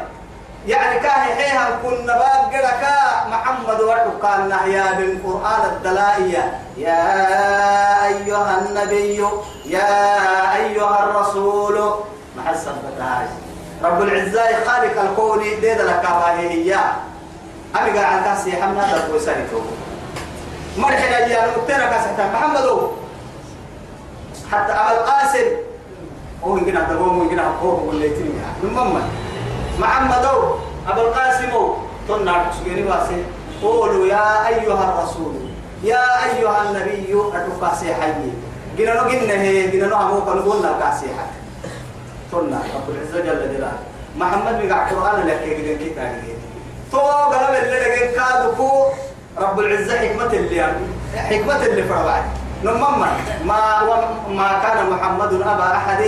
يعني 0.67 0.99
كان 0.99 1.11
حيها 1.11 1.79
كنا 1.83 2.13
باقرك 2.17 2.83
محمد 3.31 3.81
وعدك 3.81 4.21
كان 4.21 4.49
نحيا 4.49 4.91
بالقرآن 4.91 5.61
الدلائية 5.75 6.59
يا 6.77 7.03
أيها 8.05 8.61
النبي 8.61 9.23
يا 9.65 9.95
أيها 10.55 11.03
الرسول. 11.03 11.93
محسن 12.37 12.71
بتاعي 12.71 13.27
رب 13.83 14.01
العزة 14.01 14.65
خالق 14.65 15.01
الكون 15.01 15.39
ديد 15.39 15.81
لك 15.81 16.05
هي. 16.05 16.75
أنا 17.75 17.99
قاعد 18.01 18.23
كاسي 18.23 18.51
حمنا 18.61 18.97
دكوي 18.97 19.19
سهيتو 19.19 19.61
مرحنا 20.77 21.19
يا 21.19 21.47
نمتنا 21.47 21.85
كاسحتا 21.85 22.31
محمد. 22.33 22.67
حتى 24.51 24.71
أبا 24.73 24.91
القاسم. 24.91 25.47
هو 26.43 26.57
يمكن 26.57 26.77
هذا 26.77 26.95
هو 26.95 27.23
يمكن 27.23 27.39
هذا 27.39 27.55
هو 27.63 27.89
ولا 27.89 28.05
يتني 28.05 28.29
من 28.63 28.69
مما 28.73 29.01
محمد 29.79 30.25
أبا 30.87 31.01
القاسم 31.01 31.51
تنا 32.07 32.51
سجني 32.59 32.83
واسي 32.83 33.23
قولوا 33.63 34.07
يا 34.07 34.47
أيها 34.47 34.83
الرسول 34.89 35.33
يا 35.83 36.03
أيها 36.25 36.57
النبي 36.69 37.13
أتوقع 37.33 37.73
حي. 37.73 38.13
جينا 38.77 38.93
نو 39.03 39.09
جينا 39.09 39.33
هي 39.41 39.67
جينا 39.71 39.87
نو 39.87 40.25
كانوا 40.25 40.53
قلنا 40.53 40.71
كاسي 40.79 41.05
حي. 41.07 41.29
تنا 42.31 42.59
رب 42.75 42.87
العزة 42.89 43.19
جل 43.25 43.39
جلاله. 43.55 43.79
محمد 44.17 44.67
بقى 44.67 44.91
القرآن 44.91 45.27
لك 45.27 45.41
جينا 45.43 45.77
كتاب 45.83 46.23
تو 46.91 46.97
قلب 46.99 47.55
اللي 47.63 47.79
لقين 47.79 48.11
كادو 48.11 48.83
رب 49.37 49.59
العزة 49.59 49.97
حكمة 49.99 50.33
اللي 50.33 50.55
يعني 50.55 50.85
حكمة 51.15 51.65
اللي 51.65 51.83
فرعي 51.83 52.21
نمما 52.63 53.11
ما 53.45 53.61
ما 54.29 54.49
كان 54.63 54.89
محمد 54.89 55.33
أبا 55.33 55.67
أحد 55.79 56.01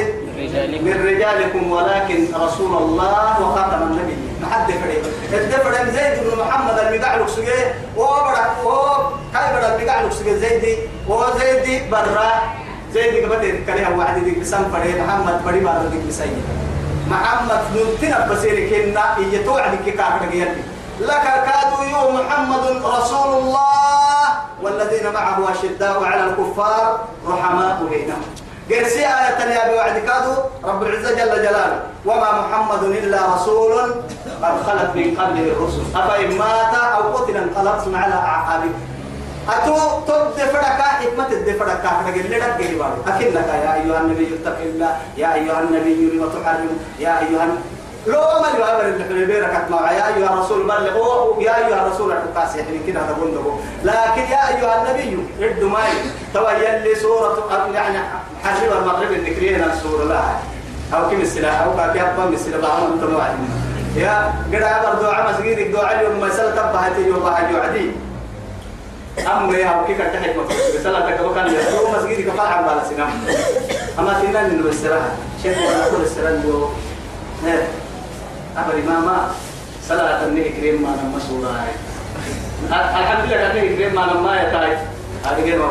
من 0.86 0.96
رجالكم 1.08 1.72
ولكن 1.72 2.28
رسول 2.36 2.78
الله 2.78 3.42
وخاتم 3.42 3.82
النبي. 3.84 4.18
ما 4.42 4.48
حد 4.52 4.72
فريق 4.72 5.04
الدفر 5.34 5.74
زيد 5.96 6.14
بن 6.24 6.44
محمد 6.44 6.80
المقع 6.80 7.16
لك 7.16 7.30
سجيه 7.30 7.76
وبرا 7.98 8.46
و 8.66 8.70
كاي 9.34 9.54
برا 9.54 9.76
المقع 9.76 10.02
لك 10.02 10.12
سجيه 10.12 10.36
زيد 10.36 10.78
وزيد 11.08 11.90
برا. 11.92 12.32
زيد 12.94 13.26
قبل 13.26 13.64
كلها 13.68 13.90
وعد 13.98 14.24
ديك 14.24 14.40
بسام 14.40 14.66
فريق 14.74 15.04
محمد 15.04 15.46
بري 15.46 15.60
ما 15.60 15.88
ديك 15.92 16.04
بسيد. 16.08 16.44
محمد 17.08 17.62
نتنا 17.76 18.28
بسيرك 18.28 18.74
إن 18.74 18.98
يتوعد 19.32 19.74
كي 19.86 19.92
كافر 19.92 20.28
لك 21.00 21.26
كادوا 21.48 21.84
يو 21.92 22.12
محمد 22.12 22.66
رسول 22.84 23.30
الله. 23.40 24.31
والذين 24.64 25.14
معه 25.14 25.52
أشداء 25.52 26.04
على 26.04 26.24
الكفار 26.24 27.00
رحماء 27.28 27.84
بينهم. 27.90 28.22
قرسي 28.72 29.00
آية 29.00 29.40
يا 29.56 29.72
بوعد 29.72 29.98
كادوا 30.08 30.36
رب 30.64 30.84
العزة 30.84 31.12
جل 31.12 31.34
جلاله 31.44 31.80
وما 32.06 32.30
محمد 32.42 32.84
إلا 32.84 33.20
رسول 33.36 33.74
قد 34.44 34.56
خلت 34.66 34.92
من 34.96 35.18
قبله 35.20 35.46
الرسل. 35.52 35.84
أفإن 35.96 36.38
مات 36.38 36.74
أو 36.96 37.18
قتل 37.18 37.38
انقلبتم 37.38 37.96
على 37.96 38.14
أعقابكم 38.14 38.80
أتو 39.50 39.76
تب 40.08 40.28
دفرك 40.38 40.82
حكمة 41.02 41.28
الدفرك 41.32 41.84
نقول 42.08 42.32
لك 42.32 42.44
قريبا 42.44 42.88
أكنك 43.08 43.50
يا 43.66 43.74
أيها 43.74 44.00
النبي 44.02 44.28
اتق 44.36 44.60
الله 44.62 44.92
يا 45.18 45.34
أيها 45.34 45.60
النبي 45.60 45.94
لما 46.14 46.28
تحرم 46.28 46.78
يا 47.00 47.20
أيها 47.20 47.48
لو 48.08 48.22
ما 48.22 48.48
يبغى 48.58 48.88
اللي 49.10 49.26
بيرك 49.26 49.68
مع 49.70 49.92
يا 49.92 50.08
أيها 50.16 50.34
الرسول 50.34 50.64
بلغوا 50.64 51.44
يا 51.44 51.58
أيها 51.58 51.88
الرسول 51.88 52.12
القاسي 52.12 52.58
يعني 52.58 52.80
كده 52.88 53.00
تقول 53.12 53.36
له 53.36 53.60
لكن 53.84 54.22
يا 54.22 54.48
أيها 54.48 54.82
النبي 54.82 55.18
رد 55.42 55.64
ماي 55.64 55.92
تويا 56.34 56.80
لي 56.80 56.96
سورة 56.96 57.70
يعني 57.74 57.98
حسب 58.44 58.72
المغرب 58.82 59.12
الذكرين 59.12 59.64
السورة. 59.64 60.04
لا. 60.04 60.22
أو 60.98 61.10
كم 61.10 61.22
السلاح؟ 61.22 61.62
أو 61.62 61.72
كم 61.72 61.96
يبقى 61.96 62.34
السلاح؟ 62.34 62.62
بعض 62.62 62.92
أنتم 62.94 63.18
يا 63.96 64.34
قد 64.54 64.64
عبر 64.64 65.02
دعاء 65.02 65.34
مسجد 65.34 65.58
الدعاء 65.58 66.00
اليوم 66.00 66.22
ما 66.22 66.30
سلت 66.30 66.56
بهتي 66.74 67.02
يوم 67.08 67.20
بهجو 67.20 67.58
عدي 67.58 67.92
أم 69.28 69.54
يا 69.54 69.76
أبو 69.76 69.86
كيف 69.88 70.02
تحت 70.02 70.30
مكتوب 70.30 70.82
سلا 70.84 71.00
تكبر 71.00 71.34
كان 71.36 71.48
يوم 71.48 71.96
مسجد 71.98 72.28
كفار 72.28 72.48
عم 72.48 72.66
بالا 72.66 72.84
سنام 72.90 73.10
أما 74.00 74.14
تنا 74.22 74.46
إنه 74.46 74.70
السراحة 74.70 75.10
شيء 75.44 75.58
ولا 75.58 75.90
كل 75.90 76.04
السراحة 76.04 76.36
نه 78.56 78.62
أبري 78.66 78.82
ماما 78.82 79.32
سلا 79.88 80.24
تني 80.24 80.50
كريم 80.50 80.82
ما 80.82 80.90
نم 80.90 81.16
مسؤول 81.16 81.46
هاي. 81.46 81.72
الحمد 82.70 83.32
لله 83.32 83.50
تني 83.50 83.76
كريم 83.76 83.96
ما 83.96 84.06
نم 84.06 84.24
ما 84.24 84.42
يتاي 84.42 84.78
هذا 85.26 85.58
ما 85.58 85.66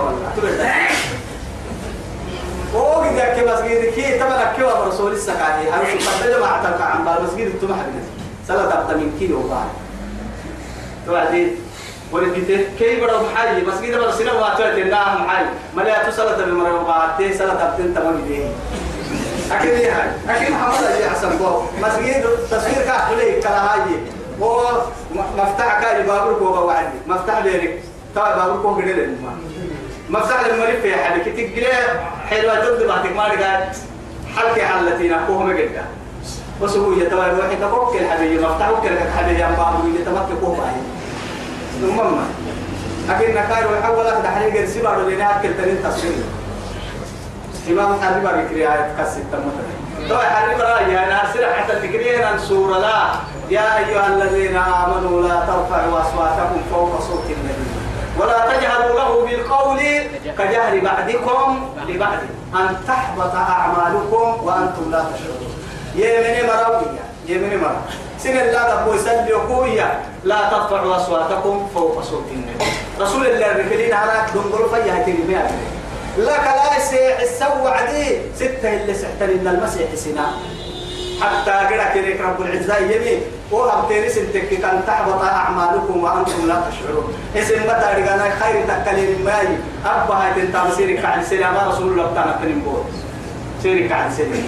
والله 2.75 3.11
كده 3.13 3.35
كي 3.35 3.43
مسجد 3.43 3.95
كي 3.95 4.19
تبع 4.19 4.53
كي 4.57 4.63
ورسول 4.63 5.13
السكاني 5.13 5.75
أنا 5.75 5.85
شو 5.85 6.11
قبل 6.11 6.41
ما 6.41 6.47
عتلك 6.47 6.81
عن 6.81 7.05
بالمسجد 7.05 7.59
تما 7.63 7.75
حدث 7.75 8.07
سلا 8.49 8.71
تبقى 8.71 8.95
من 8.95 9.17
كيلو 9.19 9.49
بعد. 9.49 9.69
توعدين 11.07 11.57
ولديته 12.13 12.67
كي 12.79 13.01
بڑا 13.01 13.23
محاي 13.23 13.63
مسجد 13.63 13.95
بڑا 13.99 14.11
سنة 14.11 14.33
واتوات 14.33 14.79
الله 14.79 15.15
محاي 15.19 15.45
ملا 15.77 16.11
تسلط 16.11 16.39
بالمرة 16.39 16.83
وقعدت 16.83 17.35
سلط 17.39 17.61
أبتن 17.61 17.95
تمام 17.95 18.23
دي 18.29 18.47
أكيد 19.52 19.73
هاي 19.75 20.11
أكيد 20.28 20.50
محمد 20.50 20.85
علي 20.85 21.11
حسن 21.11 21.38
بو 21.38 21.61
مسجد 21.83 22.25
تصوير 22.50 22.85
كحولي 22.87 23.40
كلا 23.40 23.75
هاي. 23.75 23.80
هو 24.42 24.83
مفتاح 25.38 25.80
كاي 25.83 26.02
بابور 26.02 26.35
كوبا 26.35 26.59
وعدي 26.59 26.88
مفتاح 27.07 27.38
ليرك 27.45 27.83
توا 28.14 28.37
بابور 28.37 28.62
كوبا 28.62 28.83
قدر 28.83 29.07
مفتاح 30.11 30.40
الملف 30.45 30.85
يا 30.85 30.97
حبيبي 30.97 31.30
تقلي 31.30 31.66
حلوة 32.30 32.64
تبدو 32.64 32.88
بعدك 32.88 33.16
ما 33.16 33.28
رجعت 33.28 33.76
حلقة 34.37 34.66
حلتينا 34.66 35.25
كوهم 35.26 35.52
جدا 35.52 35.85
بس 36.62 36.76
هو 36.76 36.92
يتوى 36.92 37.26
الواحد 37.30 37.57
تفك 37.61 38.00
الحبيبي 38.00 38.45
مفتاح 38.47 38.71
وكلك 38.71 39.02
الحبيبي 39.02 39.40
يا 39.40 39.49
بابور 39.49 39.90
يتمكن 40.00 40.40
كوبا 40.40 40.64
نمما 41.83 42.25
أكيد 43.11 43.30
نكار 43.30 43.73
وحول 43.73 44.07
أخذ 44.07 44.57
السبار 44.57 45.00
اللي 45.00 45.16
نأكل 45.16 45.49
تنين 45.57 45.83
تصوير 45.85 46.12
إمام 47.69 48.00
حريب 48.02 48.25
بكري 48.25 48.73
آية 48.73 48.95
كسر 48.99 49.21
تمتنا 49.33 50.09
تو 50.09 50.17
حريب 50.19 50.61
رأي 50.61 50.99
أنا 50.99 51.21
أرسل 51.21 51.45
حتى 51.47 51.75
تكرين 51.88 52.23
أن 52.23 52.38
سورة. 52.38 52.79
لا. 52.79 53.02
يا 53.50 53.79
أيها 53.79 54.07
الذين 54.07 54.57
آمنوا 54.57 55.23
لا 55.23 55.35
ترفعوا 55.35 56.00
أصواتكم 56.00 56.61
فوق 56.71 57.00
صوت 57.00 57.25
النبي. 57.25 57.71
ولا 58.19 58.38
تجهروا 58.50 58.95
له 58.99 59.26
بالقول 59.26 59.79
كجهر 60.38 60.81
بعضكم 60.81 61.69
لبعض 61.88 62.19
أن 62.55 62.76
تحبط 62.88 63.35
أعمالكم 63.35 64.45
وأنتم 64.45 64.90
لا 64.90 64.99
تشعرون. 64.99 65.55
يمني 65.95 66.43
مراوية 66.43 67.02
يمني 67.26 67.57
مراوية 67.57 67.90
سن 68.19 68.37
الله 68.38 68.75
رب 68.75 68.94
يسلي 68.94 69.35
وكويا 69.35 70.01
لا 70.25 70.40
ترفعوا 70.51 70.96
أصواتكم 70.96 71.68
فوق 71.75 72.03
صوت 72.03 72.25
النبي. 72.33 72.64
رسول 73.01 73.27
الله 73.27 73.51
الرجلين 73.51 73.94
على 73.94 74.12
دنقل 74.35 74.68
فيها 74.75 75.03
تنمية 75.03 75.51
لك 76.28 76.44
لا 76.59 76.76
يسيح 76.76 77.20
السوى 77.20 77.70
عدي. 77.78 78.20
ستة 78.37 78.68
اللي 78.76 78.94
سحتن 78.94 79.30
إن 79.40 79.46
المسيح 79.54 79.94
سنا 79.94 80.26
حتى 81.20 81.50
قرأ 81.50 81.87
كريك 81.94 82.20
رب 82.20 82.40
العزة 82.40 82.76
يمين. 82.76 83.20
وأبتيري 83.50 84.09
سنتك 84.09 84.48
كان 84.62 84.83
تحبط 84.87 85.22
أعمالكم 85.22 86.04
وأنتم 86.04 86.48
لا 86.48 86.56
تشعرون. 86.70 87.14
اسم 87.37 87.62
متى 87.62 87.88
رجعنا 87.96 88.26
خير 88.40 88.56
تكلم 88.68 89.11
ماي. 89.24 89.48
أبا 89.85 90.14
هاي 90.14 90.30
تنتظر 90.37 91.06
عن 91.06 91.24
سنة 91.24 91.50
ما 91.50 91.62
رسول 91.70 91.88
الله 91.92 92.06
بتاعنا 92.11 92.38
تنبور 92.42 92.85
سيرك 93.62 93.92
عن 93.92 94.11
سنة 94.12 94.42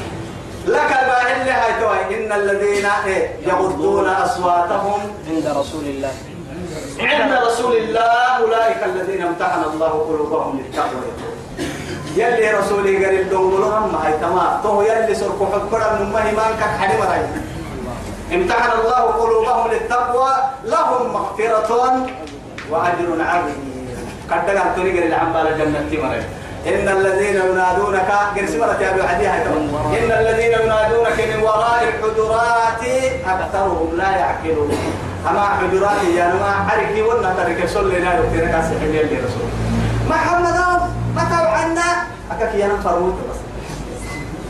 لك 0.66 0.90
الباهل 1.02 1.48
هاي 1.48 1.72
توي 1.80 2.16
إن 2.16 2.32
الذين 2.32 2.86
إيه 3.06 3.30
يغضون 3.46 4.08
أصواتهم 4.08 5.00
عند 5.30 5.46
رسول 5.46 5.84
الله. 5.84 6.12
عند 7.00 7.32
رسول 7.46 7.76
الله 7.76 8.22
أولئك 8.38 8.80
الذين 8.84 9.22
امتحن 9.22 9.62
الله 9.72 9.88
قلوبهم 9.88 10.58
للتقوى. 10.58 11.31
يلي 12.16 12.50
رسولي 12.50 13.04
قال 13.04 13.20
الدولهم 13.20 13.94
هاي 13.96 14.12
تمام. 14.12 14.60
تو 14.62 14.82
يلي 14.82 15.14
سرق 15.14 15.40
حبرا 15.52 15.88
من 15.98 16.12
مهمان 16.12 16.52
كحرم 16.60 17.00
رأي. 17.10 17.24
امتحن 18.34 18.70
الله 18.80 19.02
قلوبهم 19.20 19.70
للتقوى 19.70 20.32
لهم 20.64 21.12
مغفرة 21.12 21.70
وأجر 22.70 23.08
عظيم. 23.20 23.60
قد 24.30 24.50
قال 24.50 24.76
طريق 24.76 25.06
العمال 25.06 25.46
الجنة 25.46 25.90
مريم 26.02 26.24
إن 26.66 26.88
الذين 26.88 27.36
ينادونك 27.50 28.10
قرس 28.36 28.54
مرة 28.54 28.78
يا 28.80 28.90
أبي 28.94 29.02
عدي 29.02 29.26
إن 29.98 30.10
الذين 30.20 30.52
ينادونك 30.52 31.18
من 31.30 31.42
وراء 31.42 31.80
الحجرات 31.88 32.82
أكثرهم 33.26 33.90
لا 33.96 34.10
يعقلون. 34.10 34.70
أما 35.30 35.44
حجرات 35.58 36.02
يا 36.16 36.34
ما 36.42 36.52
حركي 36.68 37.02
ونا 37.02 37.34
ترك 37.38 37.68
صلي 37.68 37.98
لنا 37.98 38.16
يوتينا 38.16 38.52
كاسي 38.52 38.80
حليل 38.80 39.06
لي 39.10 39.16
رسول. 39.26 39.48
محمد 40.10 40.56
متى 41.16 41.34
عنا؟ 41.34 41.88
أكاك 42.30 42.54
يا 42.54 42.66
نفرموت 42.66 43.14
بس. 43.30 43.38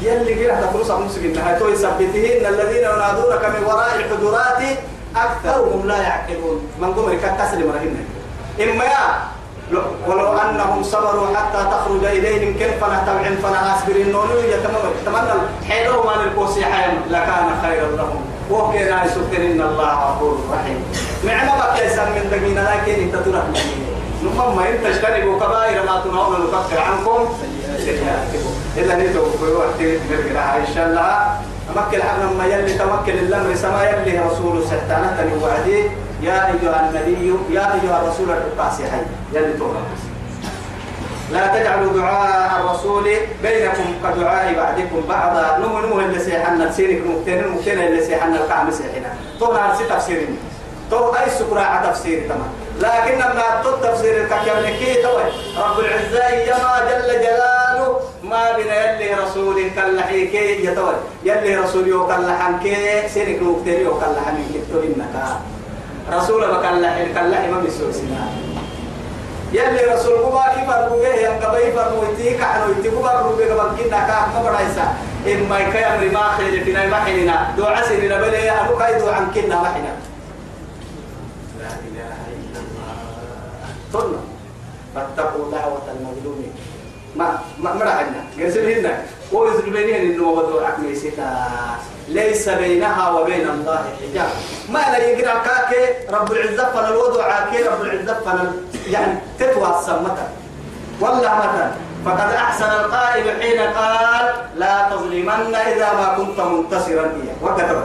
يلي 0.03 0.46
تقول 0.46 0.87
صار 0.87 1.01
مسكين 1.03 1.38
هاي 1.38 1.59
تو 1.59 1.68
يثبته 1.68 2.38
إن 2.38 2.55
الذين 2.55 2.83
ينادونك 2.83 3.44
من 3.44 3.64
وراء 3.66 3.96
الحجرات 3.96 4.79
أكثرهم 5.16 5.87
لا 5.87 5.98
يعقلون. 6.03 6.59
من 6.81 6.94
قمر 6.94 7.14
كتسلم 7.14 7.70
رهنا 7.70 8.03
إما 8.62 8.85
يا 8.85 9.07
ولو 10.07 10.33
أنهم 10.33 10.83
صبروا 10.83 11.37
حتى 11.37 11.61
تخرج 11.72 12.05
إليهم 12.05 12.55
كيف 12.59 12.85
نتبع 12.85 13.22
فنا 13.42 13.77
أصبرين 13.77 14.12
نونو 14.12 14.38
يتمنى 14.38 15.33
حيلو 15.68 16.03
ما 16.03 16.12
نلقوسي 16.22 16.64
حيم 16.64 16.94
لكان 17.11 17.48
خيرا 17.62 17.96
لهم. 17.96 18.20
وكنا 18.51 19.05
يسكن 19.05 19.42
إن 19.51 19.61
الله 19.61 19.90
غفور 20.05 20.38
رحيم. 20.53 20.85
معنا 21.25 21.53
بقى 21.57 21.87
من 22.14 22.29
دقينا 22.31 22.61
لكن 22.61 23.03
إنت 23.03 23.14
تروح 23.16 23.44
نمم 24.22 24.58
إن 24.58 24.78
تجتنبوا 24.85 25.37
كبائر 25.40 25.82
ما 25.87 26.00
تنهون 26.04 26.40
نكفر 26.46 26.80
عنكم 26.80 27.28
سيئاتكم. 27.76 28.52
إلا 28.76 28.94
نتوب 28.96 29.30
في 29.40 29.52
وقت 29.52 29.80
نرجع 30.11 30.56
إن 30.56 30.66
شاء 30.74 30.87
الله 30.87 31.40
أمكن 31.70 32.02
حنا 32.02 32.26
ما 32.38 32.46
يلي 32.46 32.78
توكل 32.78 33.12
الأمر 33.12 33.54
سما 33.54 33.82
يلي 33.90 34.18
رسول 34.18 34.64
سحتانة 34.64 35.38
وعدي. 35.42 35.82
يا 36.22 36.46
أيها 36.46 36.90
النبي 36.90 37.35
يا 37.50 37.74
أيها 37.74 38.02
الرسول 38.02 38.30
القاسي 38.30 38.82
حي. 38.90 39.02
يلي 39.32 39.52
تورا 39.58 39.82
لا 41.32 41.46
تجعلوا 41.46 41.92
دعاء 41.92 42.61
الرسول 42.61 43.04
بينكم 43.42 43.88
كدعاء 44.04 44.54
بعضكم 44.54 45.08
بعضا. 45.08 45.58
نمو 45.58 45.80
نمو 45.80 46.00
اللي 46.00 46.18
سيحنا 46.18 46.66
تسيرك 46.66 47.02
مكتين 47.06 47.38
المكتين 47.44 47.78
اللي 47.78 48.04
سيحنا 48.04 48.37
القعم 48.37 48.70
سيحنا 48.70 49.14
تو 49.40 49.52
نارسي 49.52 49.85
تفسيرين. 49.85 50.38
تو 50.90 51.14
أي 51.14 51.30
سكراء 51.30 51.90
تفسير 51.90 52.22
تمام. 52.28 52.62
لكن 52.80 53.14
لما 53.18 53.62
تفسير 53.82 54.24
الكاملكي 54.24 55.02
توي. 55.02 55.22
رب 55.58 55.78
العزة 55.78 56.28
يما 56.28 56.80
جل 56.90 57.08
جلاله 57.20 58.00
ما 58.22 58.52
بنا 58.56 58.76
يلي 58.92 59.14
رسول 59.14 59.70
كاللحيكي 59.76 60.66
يتوي 60.66 60.94
يلي 61.24 61.56
رسول 61.56 61.88
يو 61.88 62.06
كاللحنكي 62.08 63.08
سيرك 63.08 63.42
مكتين 63.42 63.80
يو 63.80 64.00
كاللحنكي 64.00 64.61
تو 64.72 64.78
إنك. 64.80 65.14
رسول 66.12 66.42
بكاللحي 66.50 67.12
كاللحي 67.14 67.50
ما 67.50 67.61
بيسوسنا 67.61 68.20
يلي 69.52 69.94
رسول 69.94 70.18
قبا 70.24 70.44
كيف 70.54 70.70
أربوه 70.70 71.08
يم 71.08 71.32
قبا 71.42 71.70
فرمو 71.76 72.02
يتيك 72.12 72.40
عنو 72.42 72.72
يتيك 72.72 72.94
قبا 72.94 73.11
أربوه 73.11 73.44
قبا 73.52 73.76
كنا 73.76 73.98
كاك 74.08 74.28
ما 74.35 74.42
برايسا 74.42 74.87
إما 75.26 75.58
يكي 75.58 75.78
أمري 75.78 76.08
ما 76.08 76.24
خير 76.37 76.64
فينا 76.64 76.87
محننا 76.87 77.54
دو 77.56 77.64
عسل 77.64 78.04
نبلي 78.04 78.50
أبو 78.50 78.78
كايدو 78.78 79.08
عن 79.08 79.30
كنا 79.35 79.56
محنا 79.62 79.92
لا 81.61 81.70
إله 81.88 82.18
إلا 82.35 82.58
الله 82.64 82.94
طلنا 83.92 84.20
فاتقوا 84.94 85.50
دعوة 85.52 85.83
المظلومين 85.94 86.52
ما 87.16 87.38
ما 87.59 87.74
ما 87.74 87.85
قرسل 88.38 88.70
هنا. 88.72 89.02
ويزر 89.33 89.70
بينهن 89.70 90.12
إنه 90.12 90.28
وضوء 90.28 90.64
ليس 92.09 92.48
بينها 92.48 93.11
وبين 93.11 93.48
الله 93.48 93.85
حجاب. 94.00 94.31
ما 94.68 94.78
لا 94.78 94.98
يقرأ 94.98 95.42
كاكي 95.42 96.09
رب 96.11 96.33
العزة 96.33 96.64
فن 96.72 96.85
الوضوء 96.92 97.22
عاكي 97.22 97.62
رب 97.62 97.83
العزة 97.83 98.14
فن 98.14 98.52
يعني 98.90 99.18
تتوى 99.38 99.68
السمتة. 99.78 100.26
والله 101.00 101.35
مثلا 101.35 101.70
فقد 102.05 102.33
أحسن 102.33 102.64
القائل 102.64 103.42
حين 103.42 103.61
قال 103.61 104.35
لا 104.57 104.88
تظلمن 104.90 105.55
إذا 105.55 105.92
ما 105.92 106.14
كنت 106.16 106.40
منتصرا 106.40 107.05
إياه. 107.05 107.37
وكتب 107.42 107.83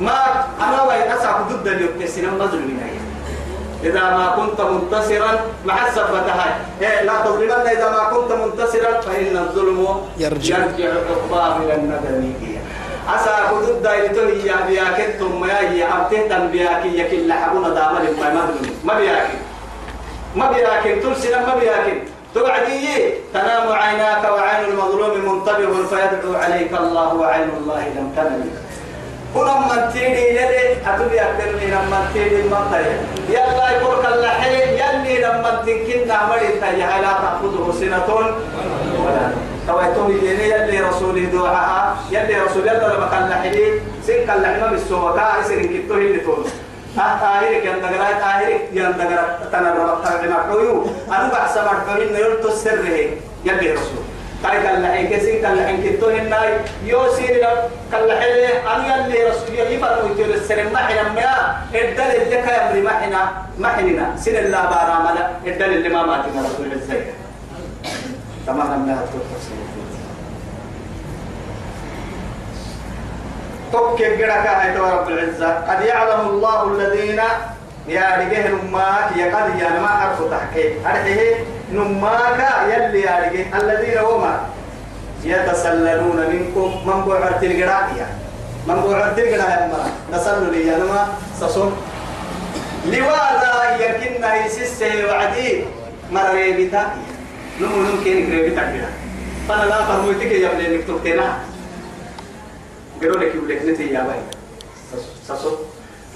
ما 0.00 0.18
أنا 0.60 0.82
وين 0.82 1.12
أسعى 1.12 1.42
ضد 1.50 1.66
اليوم 1.66 1.90
مظلمين 2.38 3.01
إذا 3.82 4.04
ما 4.18 4.26
كنت 4.38 4.60
منتصرا 4.60 5.32
مع 5.64 5.86
السبتها 5.86 6.58
إيه 6.80 7.02
لا 7.02 7.12
تظلمن 7.24 7.66
إذا 7.74 7.88
ما 7.90 8.02
كنت 8.14 8.30
منتصرا 8.32 9.00
فإن 9.00 9.36
الظلم 9.36 9.78
يرجع. 10.18 10.58
يرجع 10.58 10.90
عقباه 11.10 11.56
إلى 11.56 11.74
الندم. 11.74 12.32
أسا 13.14 13.34
كدود 13.50 13.82
دايلتو 13.82 14.20
هي 14.20 14.50
بياك 14.68 14.98
ثم 15.18 15.44
يا 15.44 15.88
أبته 15.96 16.28
تن 16.30 16.46
بياك 16.54 16.84
يكل 16.86 17.32
حبنا 17.32 17.68
دامل 17.68 18.04
ما 18.20 18.46
ما 18.84 18.94
بياك 18.94 19.30
ما 20.36 20.46
بياك 20.52 21.02
ترسل 21.02 21.34
ما 21.46 21.54
بياك 21.60 21.86
توعدي 22.34 22.86
تنام 23.34 23.72
عيناك 23.72 24.24
وعين 24.24 24.62
المظلوم 24.70 25.14
منتبه 25.28 25.74
فيدعو 25.90 26.34
عليك 26.42 26.72
الله 26.72 27.14
وعين 27.14 27.48
الله 27.58 27.82
لم 27.96 28.06
تنم. 28.16 28.50
كنا 29.34 29.54
من 29.58 29.92
تيني 29.92 30.28
يلي 30.28 30.72
أتبي 30.86 31.20
أكترني 31.20 31.66
لما 31.66 32.08
تيني 32.14 32.40
المطر 32.40 32.84
يلا 33.28 33.70
يقولك 33.70 34.06
اللحي 34.14 34.54
يلي 34.54 35.18
لما 35.18 35.62
تنكين 35.66 36.08
نعمل 36.08 36.40
تيها 36.60 37.00
لا 37.00 37.12
تأخذه 37.22 37.74
سنة 37.80 38.16
ولا 39.04 39.30
تويتم 39.68 40.26
يلي 40.26 40.50
يلي 40.50 40.80
رسوله 40.80 41.24
دعاء 41.24 41.96
يلي 42.10 42.40
رسول 42.40 42.68
يلي 42.68 42.94
لما 42.94 43.08
كان 43.12 43.28
لحي 43.28 43.80
سن 44.06 44.26
كان 44.26 44.42
لحي 44.42 44.60
ما 44.60 44.66
بالسوى 44.66 45.12
كا 45.16 45.42
سن 45.48 45.62
كتو 45.62 45.94
اللي 45.94 46.18
تقول 46.20 46.44
آهرك 46.98 47.64
يندقرات 47.64 48.20
آهرك 48.22 48.68
يندقرات 48.72 49.38
تنرى 49.52 49.98
تنرى 50.04 50.84
أنا 51.08 51.30
بحسب 51.32 51.60
أركبين 51.60 52.12
نيرتو 52.12 52.48
السر 52.48 52.84
يلي 53.44 53.72
رسول 53.72 54.01
كاي 54.42 54.62
كلا 54.62 54.88
حين 54.92 55.06
كسين 55.10 55.40
كلا 55.42 55.66
حين 55.66 55.78
كتو 55.84 56.08
هناي 56.08 56.50
يوسير 56.84 57.46
كلا 57.92 58.20
حين 58.20 58.66
أنا 58.66 59.06
يلي 59.06 59.24
رسول 59.28 59.54
يفر 59.54 60.04
ويتير 60.04 60.34
السر 60.34 60.64
ما 60.72 60.78
حنا 60.78 61.02
ما 61.02 61.56
الدل 61.74 62.10
اللي 62.22 62.36
كيمري 62.36 62.80
ما 62.82 62.90
حنا 62.90 63.22
ما 63.58 63.68
حنا 63.68 64.16
سن 64.16 64.36
الله 64.36 64.62
بارامنا 64.62 65.30
الدل 65.46 65.72
اللي 65.72 65.88
ما 65.88 66.02
ماتنا 66.06 66.42
رسول 66.42 66.66
الله 66.66 67.06
تمام 68.46 68.80
من 68.80 68.90
هذا 68.90 69.08
توك 73.72 73.98
جرك 74.02 74.46
هاي 74.46 74.76
رب 74.76 75.08
العزة. 75.08 75.50
قد 75.68 75.80
يعلم 75.84 76.28
الله 76.28 76.72
الذين 76.72 77.20
يا 77.88 78.16
رجال 78.18 78.58
نماك 78.66 79.16
يا 79.16 79.26
قد 79.36 79.58
يا 79.60 79.80
ما 79.80 79.88
حرف 79.88 80.30
تحكي. 80.30 80.64
أرحيه 80.86 81.44
نماك 81.72 82.40
يلي 82.70 83.00
يا 83.00 83.14
رجال 83.24 83.46
الذين 83.54 83.98
هما 83.98 84.34
يتسللون 85.24 86.18
منكم. 86.32 86.68
من 86.86 86.98
بعرت 87.06 87.42
القراءة 87.42 88.06
من 88.66 88.74
بعرت 88.74 89.18
القراءة 89.18 89.66
مرة 89.72 89.90
تسلل 90.12 90.54
يا 90.54 90.78
نما. 90.78 91.02
سصم 91.40 91.70
لواذا 92.86 93.52
يمكن 93.80 94.24
يسس 94.46 94.82
وعدي. 94.82 95.64
مريبتا 96.12 96.82
نمو 97.60 97.76
نمكن 97.82 98.12
يقريبتا 98.20 98.62
كده 98.72 98.88
فأنا 99.48 99.64
لا 99.64 99.84
فرموتك 99.84 100.32
يا 100.32 100.52
ابني 100.52 100.76
نكتب 100.76 101.00
تنا 101.04 101.38
قالوا 103.00 103.16
لك 103.16 103.34
يقول 103.34 103.48
لك 103.48 103.62
نتي 103.64 103.86
يا 103.96 104.00
باي. 104.04 104.20
سصم 105.28 105.56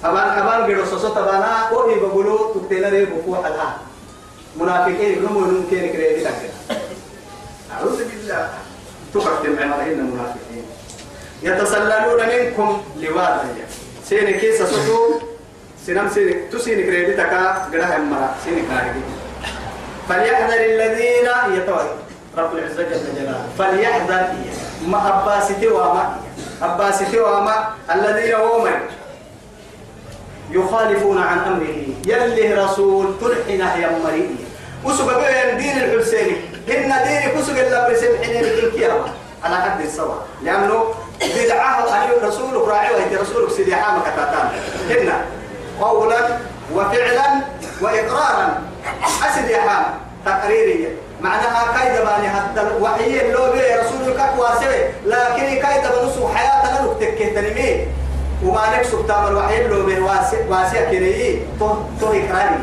أبان 0.04 0.28
أبان 0.38 0.60
قدو 0.64 0.84
سوسو 0.84 1.08
تبانا 1.08 1.68
أو 1.72 1.88
هي 1.88 1.94
بقولو 2.00 2.52
تبتنا 2.54 2.88
ري 2.88 3.04
بفو 3.04 3.36
حلها 3.42 3.78
منافقين 4.56 5.22
نمو 5.22 5.40
نمكن 5.40 5.80
كريدي 5.92 6.24
لك 6.24 6.50
أعوذ 7.72 7.98
بالله. 8.04 8.48
تقدم 9.14 9.56
عمرهن 9.62 10.00
منافقين 10.12 10.64
يتسللون 11.42 12.20
منكم 12.28 12.82
لواذا 13.00 13.44
سيني 14.08 14.32
كيس 14.32 14.62
سوسو 14.62 15.20
سنم 15.86 16.08
سيني 16.14 16.32
تسيني 16.52 16.82
كريدي 16.82 17.12
تكا 17.12 17.70
قدها 17.72 17.98
مرا 17.98 18.34
سيني 18.44 18.62
كاريدي 18.68 19.02
فليحذر 20.08 20.60
الذين 20.64 21.28
يتوي 21.56 21.88
رب 22.38 22.52
العزة 22.54 22.82
جل 22.82 23.00
جلاله. 23.16 23.48
فليحذر. 23.58 24.24
ما 24.86 24.98
أباسي 25.08 25.68
وما 25.68 26.16
أباسي 26.62 27.20
وما 27.20 27.56
الذين 27.94 28.34
هم 28.34 28.64
يخالفون 30.50 31.18
عن 31.22 31.38
أمره. 31.38 31.78
يلي 32.06 32.54
رسول 32.54 33.14
تلحنا 33.20 33.76
يا 33.76 33.90
مريء 34.04 34.36
وسبب 34.84 35.20
دين 35.58 35.76
الحسيني 35.76 36.36
إن 36.68 36.92
دين 37.08 37.30
كسب 37.34 37.56
إلا 37.56 37.88
برسم 37.88 38.22
حين 38.22 38.44
الكيامة 38.44 39.04
على 39.44 39.56
حد 39.56 39.80
السواء. 39.80 40.26
لأنه 40.42 40.84
بدعة 41.20 42.04
أن 42.04 42.28
رسولك 42.28 42.68
راعي 42.68 42.94
وهي 42.94 43.16
رسولك 43.16 43.50
سيدي 43.50 43.76
حامك 43.76 44.04
تاتان 44.16 44.48
إن 44.90 45.12
قولا 45.80 46.20
وفعلا 46.74 47.28
وإقرارا. 47.80 48.62
أسد 49.28 49.50
يا 49.50 49.60
حام. 49.60 49.84
تقريريا 50.26 50.90
معناها 51.20 51.62
كيد 51.78 52.04
باني 52.04 52.28
حتى 52.28 52.60
وحي 52.80 53.20
اللو 53.20 53.52
بي 53.52 53.74
رسولك 53.74 54.20
واسوي 54.38 54.80
لكن 55.06 55.46
كيد 55.46 55.84
بنصو 55.92 56.28
حياتنا 56.28 56.80
نكتك 56.82 57.18
تنمي 57.34 57.86
وما 58.44 58.76
نكسب 58.76 59.06
تامر 59.08 59.34
وحي 59.36 59.64
اللو 59.64 59.86
بي 59.86 60.00
واسع 60.48 60.90
كريي 60.90 61.46
تو 61.60 61.68
تو 62.00 62.06
إقراري. 62.06 62.58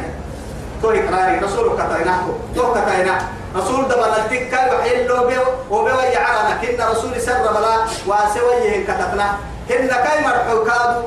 تو 0.81 0.89
إقراري. 0.89 1.39
رسولك 1.39 1.73
كتايناه 1.73 2.21
تو 2.55 2.73
كتايناه 2.73 3.21
رسول 3.55 3.85
دبل 3.85 4.13
التكا 4.17 4.73
وحي 4.73 5.01
اللو 5.01 5.27
بي 5.27 5.37
وبي 5.71 5.91
ويعرنا 5.91 6.57
كنا 6.61 6.89
رسول 6.89 7.21
سر 7.21 7.41
بلا 7.41 7.75
واسويه 8.07 8.83
كتتنا. 8.83 9.27
هن 9.69 9.87
كاي 9.87 10.17
مرحو 10.25 10.63
كادو. 10.63 11.01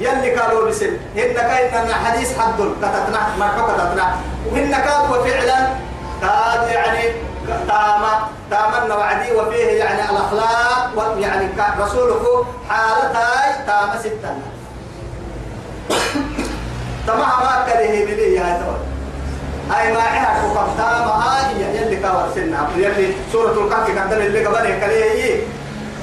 يلي 0.00 0.30
قالوا 0.34 0.68
بسم 0.68 0.92
هن 1.16 1.34
كاي 1.34 1.68
إن 1.80 1.94
حديث 1.94 2.38
حد 2.38 2.58
كتتنا. 2.82 3.20
مرحو 3.38 3.66
كتتنا. 3.66 4.06
وهن 4.46 4.70
كادوا 4.70 5.16
وفعلا 5.16 5.58
كاد 6.22 6.68
يعني 6.68 7.04
تاما 7.46 8.28
تامن 8.50 8.90
وعدي 8.90 9.32
وفيه 9.32 9.66
يعني 9.66 10.10
الأخلاق 10.10 11.16
يعني 11.18 11.48
رسوله 11.80 12.46
حالتاي 12.68 13.66
تاما 13.66 13.98
ستا. 13.98 14.36
تمام 17.06 17.18
ما 17.18 17.66
كره 17.66 18.04
بلي 18.04 18.34
يا 18.34 18.42
تمام 18.42 18.82
أي 19.78 19.92
ما 19.92 20.00
عها 20.00 20.44
وقف 20.44 20.76
تاما 20.76 21.12
هاي 21.24 21.76
يلي 21.76 21.96
كاور 21.96 22.28
سنة. 22.34 22.68
يلي 22.76 23.14
سورة 23.32 23.64
الكهف 23.64 23.86
كان 23.90 24.12
اللي 24.12 24.46
قبل 24.46 24.80
كليه 24.80 25.42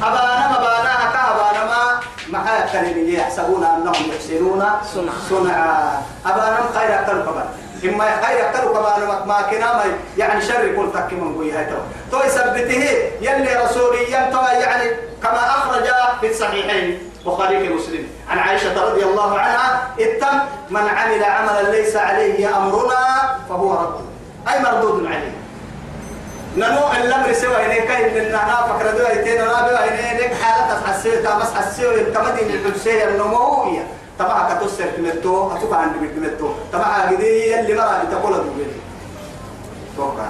أبانا 0.03 0.47
ما 0.51 0.57
بانا 0.57 0.93
كابانا 1.13 1.65
ما 1.65 1.99
محا 2.29 2.65
كلمة 2.73 3.09
يحسبون 3.09 3.63
أنهم 3.63 3.95
يحسنون 4.09 4.63
صنعا. 5.29 6.01
أبانا 6.25 6.57
خير 6.75 6.99
أكل 6.99 7.21
كبر. 7.21 7.45
إما 7.85 8.05
خير 8.25 8.49
أكل 8.49 8.67
كبر 8.67 9.25
ما 9.25 9.41
كنا 9.41 9.83
يعني 10.17 10.41
شر 10.41 10.75
كل 10.75 10.89
تك 10.93 11.13
من 11.13 11.35
قوي 11.35 11.51
هاي 11.51 11.65
تو. 11.65 12.17
يثبته. 12.25 12.83
يلي 13.21 13.55
رسوليا 13.63 14.29
تو 14.31 14.41
يعني 14.41 14.91
كما 15.23 15.39
أخرج 15.39 15.83
في 16.21 16.29
الصحيحين 16.29 17.11
بخاري 17.25 17.59
في 17.59 17.73
مسلم. 17.73 18.07
عن 18.29 18.39
عائشة 18.39 18.85
رضي 18.85 19.03
الله 19.03 19.39
عنها 19.39 19.87
اتم 19.99 20.39
من 20.69 20.87
عمل 20.89 21.23
عملا 21.23 21.71
ليس 21.71 21.95
عليه 21.95 22.57
أمرنا 22.57 23.35
فهو 23.49 23.73
رد. 23.73 24.01
أي 24.53 24.59
مردود 24.59 25.05
عليه. 25.05 25.33
نمو 26.57 26.91
الأمر 27.03 27.33
سوى 27.33 27.55
هناك 27.55 27.91
إن 27.91 28.35
دوا 28.97 29.09
يتين 29.09 29.41
رابع 29.41 29.79
هناك 29.79 30.33
حالة 30.41 30.81
حسيه 30.87 31.19
كمدي 32.03 32.41
من 32.41 32.65
الحسيه 32.65 33.07
النموية. 33.07 33.87
طبعا 34.19 34.53
كتوسر 34.53 34.85
كمتو 34.97 35.51
أتوقع 35.51 35.77
عندي 35.77 36.07
كمتو 36.07 36.49
طبعا 36.73 37.01
قدي 37.01 37.59
اللي 37.59 37.73
مرة 37.73 38.03
بتقول 38.07 38.33
دوبي 38.33 38.65
توقع. 39.97 40.25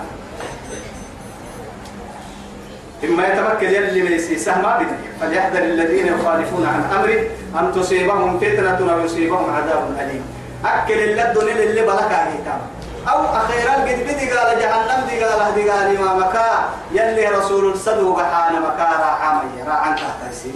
إما 3.03 3.27
يتمكن 3.27 3.67
يلي 3.67 4.01
ليس 4.01 4.45
سهم 4.45 4.61
بدي. 4.61 4.85
فليحذر 5.21 5.59
الذين 5.59 6.07
يخالفون 6.07 6.65
عن 6.65 6.99
أمره 6.99 7.19
أن 7.59 7.71
تصيبهم 7.75 8.39
فتنة 8.39 8.93
أو 8.93 8.99
يصيبهم 8.99 9.53
عذاب 9.55 9.97
أليم. 9.99 10.23
أكل 10.65 10.93
اللدن 10.93 11.47
اللي 11.47 11.81
بلك 11.81 12.11
عليه 12.11 12.61
أو 13.07 13.25
أخيرا 13.25 13.73
قد 13.73 13.99
بدي 14.03 14.31
قال 14.31 14.59
جهنم 14.59 15.07
دي 15.09 15.23
قال 15.23 15.41
هدي 15.41 15.69
قال 15.69 16.01
ما 16.01 16.13
مكا 16.13 16.69
يلي 16.91 17.27
رسول 17.27 17.71
الصدو 17.71 18.13
بحان 18.13 18.61
مكا 18.61 18.83
راعامي 18.83 19.63
راعان 19.67 19.95
تحتسي 19.95 20.51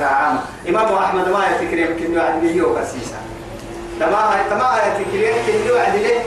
راعام 0.00 0.38
إمام 0.68 0.94
أحمد 0.94 1.28
ما 1.28 1.46
يفكر 1.46 1.78
يمكن 1.78 2.14
يوعد 2.14 2.40
به 2.42 2.62
وكسيسا 2.62 3.20
تما 4.00 4.36
تما 4.50 4.70
يفكر 4.86 5.20
يمكن 5.28 5.66
يوعد 5.68 5.96
له 5.96 6.22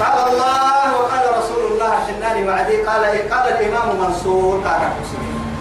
قال 0.00 0.32
الله 0.32 1.00
وقال 1.00 1.24
رسول 1.38 1.72
الله 1.72 1.92
حناني 2.06 2.48
وعدي. 2.48 2.76
قال 2.82 3.04
إيه؟ 3.04 3.30
قال 3.30 3.48
الإمام 3.52 3.96
منصور. 4.00 4.62
قال 4.64 4.80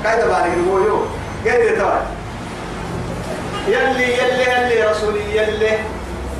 كيف 0.03 0.25
بالك 0.25 0.53
المويو 0.53 0.99
قال 1.45 1.77
توا 1.77 1.99
يلي 3.67 4.17
يلي 4.17 4.43
يلي 4.43 4.91
رسولي 4.91 5.38
يلي. 5.38 5.79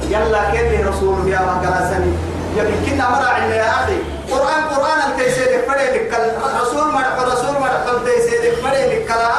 يلا 0.10 0.52
كيف 0.52 0.88
رسول 0.88 1.28
يا 1.28 1.39
مكراسني 1.39 2.13
يمكن 2.58 2.91
كنا 2.91 3.10
مرة 3.10 3.28
عنا 3.28 3.56
يا 3.56 3.70
أخي. 3.70 3.98
قرآن 4.32 4.63
قرآن 4.63 5.12
التيسير 5.12 5.62
فريد 5.68 6.13
رسول 6.62 6.91
مرح 6.91 7.20
رسول 7.20 7.54
مرح 7.54 7.84
التيسير 7.91 8.56
فريد 8.63 9.08
كلا 9.08 9.36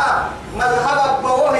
مذهب 0.56 1.22
بوه 1.22 1.52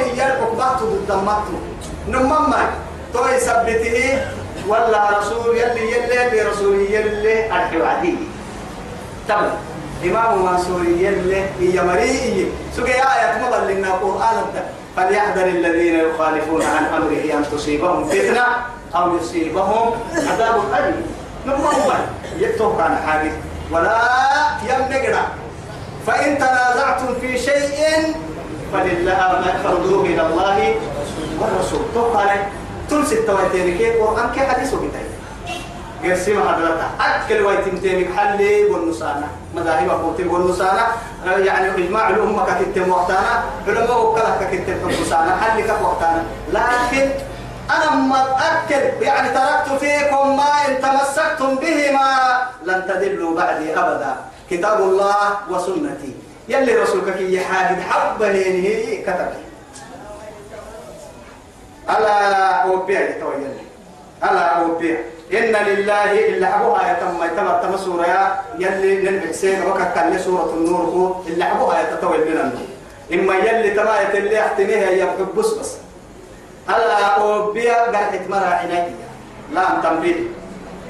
بحث 0.59 0.83
ضد 0.83 1.13
مطلوب 1.13 1.63
نمما 2.09 2.71
توي 3.13 3.41
سبته 3.41 4.19
ولا 4.69 5.19
رسول 5.19 5.57
يلي 5.57 5.93
يلي 5.93 6.17
يلي 6.17 6.43
رسول 6.43 6.81
يلي 6.81 7.53
أرحي 7.53 7.81
وعدي 7.81 8.15
تمام. 9.29 9.53
إمام 10.05 10.45
منصور 10.45 10.85
يلي 10.85 11.45
هي 11.61 11.83
مريء 11.83 12.53
سوى 12.77 12.89
آية 12.89 13.45
مضل 13.45 13.73
لنا 13.73 13.93
قرآن 13.93 14.37
فليحذر 14.97 15.47
الذين 15.47 15.95
يخالفون 16.01 16.63
عن 16.63 16.85
أمره 16.85 17.39
أن 17.39 17.45
تصيبهم 17.53 18.05
فتنة 18.05 18.47
أو 18.97 19.17
يصيبهم 19.17 19.91
عذاب 20.17 20.55
أليم. 20.79 21.07
نمما 21.47 22.07
يكتب 22.39 22.77
كان 22.79 22.97
حاجة. 23.07 23.33
ولا 23.73 24.01
يمنقنا. 24.63 25.23
فإن 26.07 26.39
تنازعتم 26.39 27.15
في 27.21 27.39
شيء 27.39 28.15
فلله 28.73 29.21
فردوه 29.65 30.03
إلى 30.07 30.23
الله 30.27 30.75
والرسول. 31.41 31.81
توقع 31.95 32.37
تلسي 32.91 33.15
التواتين 33.15 33.79
كي 33.79 33.91
قرآن 33.91 34.31
كي 34.35 34.41
حديثه 34.41 34.77
بتاعي 34.77 35.11
قسم 36.05 36.39
حضرتها 36.49 36.91
أكل 37.01 37.43
ويتم 37.43 37.79
تيمك 37.79 38.09
حلي 38.17 38.65
والنسانة 38.65 39.29
مذاهب 39.55 39.89
أقوتي 39.89 40.25
والنسانة 40.29 40.83
يعني 41.27 41.75
إجماع 41.75 42.11
الأمة 42.11 42.45
كتتم 42.47 42.91
وقتانا. 42.91 43.43
علماء 43.69 44.07
وكلا 44.07 44.37
كتتم 44.41 44.87
والنسانة 44.87 45.37
حلي 45.41 45.63
كت 45.63 45.81
وقتانا. 45.83 46.23
لكن 46.53 47.11
أنا 47.71 47.91
ما 47.97 48.23
أكل 48.39 49.03
يعني 49.03 49.29
تركت 49.29 49.69
فيكم 49.81 50.37
ما 50.37 50.51
إن 50.69 50.83
تمسكتم 50.83 51.55
بهما 51.55 52.11
لن 52.65 52.85
تدلوا 52.89 53.37
بعدي 53.37 53.79
أبدا. 53.79 54.15
كتاب 54.51 54.79
الله 54.81 55.17
وسنتي. 55.51 56.15
يلي 56.49 56.75
رسولك 56.75 57.17
كي 57.17 57.35
يحاجد 57.35 57.81
حبة 57.81 58.31
هي 58.31 59.03
كتب. 59.03 59.29
ألا 61.91 62.63
أوبيع 62.63 63.01
يتويل 63.01 63.55
ألا 64.25 64.47
أوبيع. 64.61 64.97
إن 65.33 65.53
لله 65.67 66.29
إلا 66.29 66.57
أبوها 66.57 66.93
يتم 66.93 67.25
يتم 67.25 67.49
تم 67.63 67.77
سورة 67.77 68.45
يلي 68.59 69.03
نلبح 69.03 69.31
سين 69.31 69.63
وكتل 69.63 70.21
سورة 70.21 70.55
النور 70.55 70.85
هو 70.85 71.23
إلا 71.27 71.53
أبوها 71.53 71.83
يتطول 71.83 72.19
من 72.19 72.37
النور 72.41 72.67
إما 73.13 73.35
يلي 73.35 73.71
تما 73.71 74.01
يتلي 74.01 74.41
أحتنيها 74.41 74.91
يبقى 74.91 75.27
بس 75.37 75.47
بس. 75.47 75.73
ألا 76.69 77.05
أوبيع 77.07 77.85
قرحة 77.85 78.21
مرة 78.29 78.55
عناية 78.55 78.95
لا 79.53 79.65
تنبيه 79.83 80.15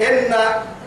إن 0.01 0.35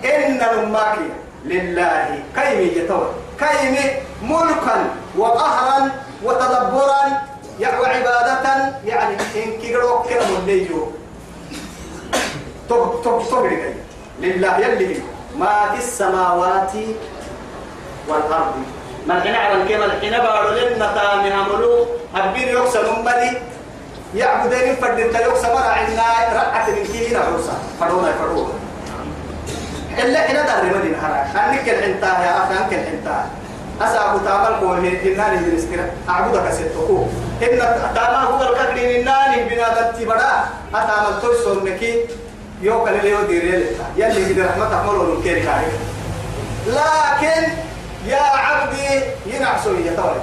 إن 0.05 0.41
نماكي 0.65 1.09
لله 1.45 2.19
كيمي 2.35 2.63
يتوى. 2.63 3.09
كيمي 3.39 3.85
ملكا 4.23 4.77
وقهرا 5.17 5.91
وتدبرا 6.23 7.01
يعني 7.59 7.85
عبادة 7.85 8.73
يعني 8.85 9.15
إن 9.35 9.51
كيرو 9.61 10.03
كرم 10.03 10.35
الليجو 10.39 10.87
توب 12.69 13.01
توب 13.03 13.23
توب 13.29 13.45
لله 14.19 14.57
يلي 14.57 15.01
ما 15.37 15.71
في 15.71 15.77
السماوات 15.77 16.71
والأرض. 18.07 18.53
ما 19.07 19.17
الحين 19.17 19.35
على 19.35 19.55
كما 19.69 19.85
الحين 19.85 20.11
بارو 20.11 20.49
لنا 20.49 20.93
تامي 20.95 21.31
عملو 21.33 21.85
أبين 22.15 22.47
يوكسن 22.47 22.85
أمبلي 22.85 23.41
يعبدين 24.15 24.75
فرد 24.75 24.99
انت 24.99 25.15
يوكسن 25.15 25.49
مرا 25.49 25.59
عنا. 25.59 26.03
رعة 26.33 26.69
من 26.69 26.83
كينا 26.83 27.19
عروسا 27.19 27.53
فرونا 27.79 28.11
فرونا 28.11 28.53
إلا 30.03 30.19
حين 30.19 30.35
دار 30.35 30.63
مدينة 30.77 30.97
حراك. 31.01 31.27
أنك 31.35 31.69
الحنتا 31.69 32.07
يا 32.07 32.43
أخي 32.43 32.53
أنك 32.53 32.73
الحنتا 32.73 33.25
أسأل 33.81 34.25
تعمل 34.25 34.55
قوة 34.59 34.77
إناني 34.77 35.37
من 35.41 35.55
استرا 35.57 35.85
أعبدك 36.09 36.51
ستوكو 36.51 37.05
إن 37.43 37.59
تعمل 37.95 38.25
هو 38.27 38.53
الكثير 38.53 39.01
إناني 39.01 39.49
بنا 39.49 39.67
تتبدا 39.91 40.31
أتعمل 40.75 41.21
توي 41.21 41.71
نكي 41.71 41.93
يوك 42.61 42.87
اللي 42.87 43.09
يو 43.09 43.21
ديري 43.27 43.65
يلي 43.97 44.33
بدي 44.33 44.41
رحمة 44.41 44.79
أحمله 44.79 45.03
من 45.03 45.23
كيري 45.23 45.41
كاري 45.41 45.71
لكن 46.67 47.51
يا 48.07 48.21
عبدي 48.21 49.01
ينعسوا 49.25 49.73
يا 49.85 49.95
طوي 49.97 50.19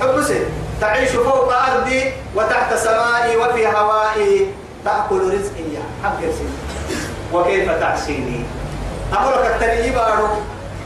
حبسي. 0.00 0.40
تعيش 0.80 1.10
فوق 1.10 1.52
أرضي 1.52 2.12
وتحت 2.34 2.74
سمائي 2.74 3.36
وفي 3.36 3.66
هوائي. 3.66 4.46
تأكل 4.84 5.34
رزقي 5.34 5.64
حق 6.04 6.20
وكيف 7.32 7.70
تعصيني 7.70 8.44
أمرك 9.12 9.44
التنيي 9.54 9.90
بارو 9.90 10.28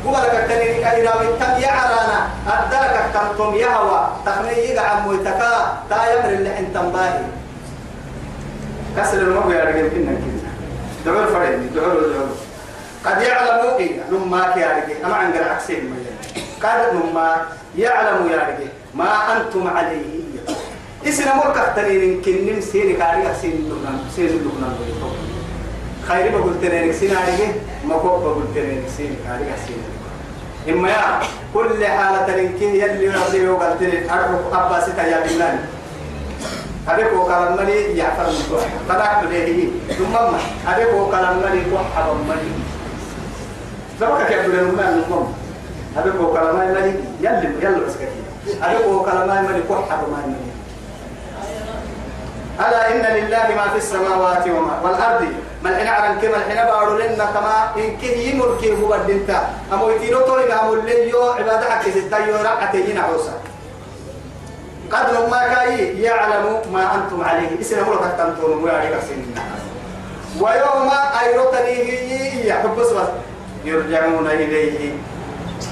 قبلك 0.07 0.35
التنين 0.35 0.83
كايرا 0.83 1.17
ويتم 1.17 1.63
يعرانا 1.63 2.29
أدرك 2.49 2.97
كنتم 3.15 3.55
يهوى 3.55 4.09
تخني 4.27 4.59
يقع 4.59 5.01
مويتكا 5.01 5.83
تا 5.91 6.13
يمر 6.13 6.29
اللي 6.29 6.59
انت 6.59 6.77
مباهي 6.77 7.25
كسر 8.97 9.19
المغوي 9.19 9.55
يا 9.55 9.65
رجل 9.65 9.89
كنا 9.89 10.13
كنا. 10.23 10.49
دعور 11.07 11.27
فريد 11.27 11.75
دعور 11.75 11.93
دعور 11.93 12.29
قد 13.05 13.23
يعلم 13.23 13.77
إيه 13.79 14.01
نما 14.11 14.55
يا 14.57 14.69
رجل. 14.77 15.05
أما 15.05 15.15
عن 15.15 15.33
قرع 15.33 15.53
عكسين 15.53 15.95
قد 16.63 16.95
نما 16.95 17.37
يعلم 17.77 18.31
يا 18.31 18.37
رجل 18.37 18.69
ما 18.95 19.37
أنتم 19.37 19.69
عليه. 19.77 20.19
إسنا 21.09 21.35
مركة 21.35 21.73
تنين 21.77 22.23
كنن 22.23 22.61
سيني 22.61 22.93
كاري 22.93 23.35
سين 23.43 23.71
لبنان 23.71 23.99
سين 24.17 24.27
لبنان. 24.27 24.75
خير 26.09 26.39
بقول 26.39 26.61
تنين 26.63 26.93
سين 26.93 27.17
عليه 27.17 27.53
ما 27.89 27.99
كوب 27.99 28.21
بقول 28.21 28.45
تنين 28.55 28.83
سين 28.97 29.17
كاري 29.25 29.45
سين 29.67 29.83
إما 30.75 30.89
يا 30.89 31.21
كل 31.55 31.87
حالة 31.87 32.37
لنكين 32.37 32.75
يلي 32.75 33.09
رضي 33.09 33.49
وقلت 33.49 33.83
لي 33.83 34.11
أعرف 34.11 34.53
أبا 34.53 34.81
ستا 34.81 35.07
يا 35.07 35.21
بلان 35.27 35.59
هذاك 36.87 37.07
هو 37.13 37.25
كلام 37.25 37.57
مالي 37.57 37.99
يعفر 37.99 38.27
من 38.27 38.47
توح 38.51 38.65
فلا 38.89 39.23
تليه 39.23 39.69
ثم 39.99 40.13
ما 40.13 40.39
هذاك 40.67 40.87
هو 40.89 41.11
كلام 41.11 41.37
مالي 41.43 41.61
توح 41.71 41.83
حبا 41.97 42.15
مالي 42.29 42.51
زمك 44.01 44.27
كيف 44.29 44.41
تقول 44.41 44.57
لهم 44.57 45.03
ثم 45.09 45.15
هذاك 45.97 46.15
هو 46.15 46.33
كلام 46.33 46.57
مالي 46.57 46.95
يلي 47.21 47.49
يلي 47.63 47.81
بس 47.87 47.95
كذي 47.97 48.59
هذاك 48.63 48.85
هو 48.85 49.03
كلام 49.03 49.29
مالي 49.29 49.63
توح 49.69 49.91
حبا 49.91 50.07
مالي 50.17 50.58
ألا 52.61 52.81
إن 52.93 53.05
لله 53.17 53.47
ما 53.57 53.67
في 53.73 53.79
السماوات 53.79 54.49
وما 54.49 54.81
والأرض؟ 54.83 55.23
من 55.63 55.77
حين 55.77 55.89
عرن 55.89 56.19
كما 56.19 56.37
الحين 56.37 56.65
بارو 56.67 56.99
لنا 56.99 57.25
كما 57.35 57.71
إن 57.77 57.97
كه 58.03 58.17
يمر 58.29 58.59
كه 58.63 58.75
هو 58.83 58.95
الدنتا 58.95 59.51
أمو 59.73 59.91
يتيرو 59.91 60.21
توي 60.21 60.49
نعمو 60.49 60.75
اللي 60.75 61.11
يو 61.11 61.23
عبادة 61.31 61.71
حكي 61.71 61.91
ستا 61.91 62.19
يو 62.19 62.37
رعتين 62.37 62.99
عوسا 62.99 63.35
قدر 64.93 65.27
ما 65.31 65.55
كاي 65.55 66.03
يعلم 66.03 66.63
ما 66.73 66.95
أنتم 66.95 67.25
عليه. 67.25 67.61
إسنا 67.61 67.83
ملك 67.83 68.15
تنتون 68.19 68.65
ويعليك 68.65 69.01
سنين. 69.09 69.35
ويوم 70.41 70.91
أيرتنيه 71.23 72.45
يحب 72.45 72.77
بس 72.77 72.87
يرجعون 73.65 74.27
إليه. 74.27 74.93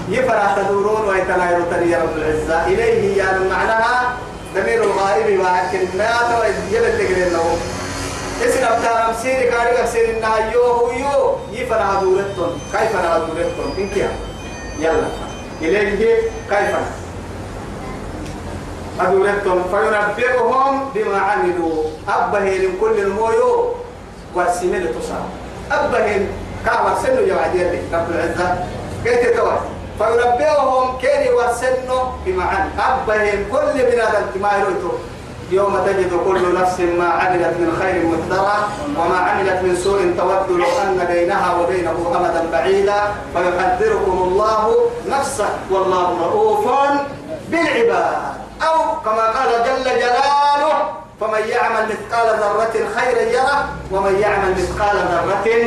يفرح 0.09 0.57
تدورون 0.57 1.09
ويتنايرتني 1.09 1.91
يا 1.91 1.99
رب 1.99 2.17
العزة. 2.17 2.67
إليه 2.67 3.19
يعني 3.19 3.49
معناها 3.49 4.13
ضمير 4.57 4.83
الغائب 4.85 5.41
ولكن 5.41 5.99
ما 5.99 6.11
تو 6.29 6.43
يبل 6.77 6.99
تقرين 6.99 7.33
له. 7.33 7.57
اسم 8.47 8.65
أبتار 8.65 9.11
أمسير 9.11 9.51
كاري 9.51 9.81
أمسير 9.81 10.17
إنها 10.17 10.53
يو 10.53 10.91
يو. 10.91 11.37
يفرح 11.53 12.01
دورتون 12.03 12.61
كيف 12.73 12.93
نها 12.97 13.19
دورتون 13.19 13.75
إنك 13.79 14.11
يلا. 14.79 15.09
إليه 15.63 16.17
كيف 16.51 16.77
أدورتهم 19.01 19.63
فينبئهم 19.71 20.91
بما 20.95 21.19
عملوا. 21.19 21.85
أبهن 22.09 22.69
كل 22.81 22.99
المويو. 22.99 23.75
والسمين 24.35 24.87
تصاب 24.95 25.27
أبهن 25.73 26.29
كعوة 26.67 27.03
سنو 27.03 27.21
يوعد 27.27 27.55
يلي 27.55 27.81
رب 27.93 28.11
العزة. 28.11 28.65
كيف 29.05 29.21
تتوى 29.27 29.61
فينبئهم 29.99 30.99
كين 30.99 31.23
ورسنو 31.35 32.01
بما 32.27 32.45
عمل 32.45 32.71
أبهن 32.81 33.45
كل 33.53 33.77
ما 34.43 34.51
يرويتو 34.59 34.93
يوم 35.51 35.79
تجد 35.87 36.13
كل 36.27 36.55
نفس 36.61 36.81
ما 36.81 37.09
عملت 37.09 37.55
من 37.63 37.71
خير 37.81 38.03
محضرا 38.07 38.57
وما 38.99 39.19
عملت 39.19 39.63
من 39.63 39.77
سوء 39.85 40.01
تود 40.19 40.59
لو 40.59 40.67
أن 40.83 40.99
بينها 41.13 41.55
وبينه 41.61 41.97
أمدا 42.17 42.43
بعيدا. 42.53 43.01
فيحذركم 43.35 44.17
الله 44.27 44.75
نفسه 45.09 45.49
والله 45.71 46.09
رؤوف 46.27 46.65
بالعباد. 47.49 48.17
أو 48.63 48.79
كما 49.05 49.25
قال 49.37 49.51
جل 49.67 49.85
جلاله 49.85 50.75
فمن 51.21 51.49
يعمل 51.49 51.89
مثقال 51.89 52.39
ذرة 52.39 52.89
خيرا 52.97 53.21
يره 53.21 53.69
ومن 53.93 54.19
يعمل 54.21 54.51
مثقال 54.51 54.97
ذرة 54.97 55.67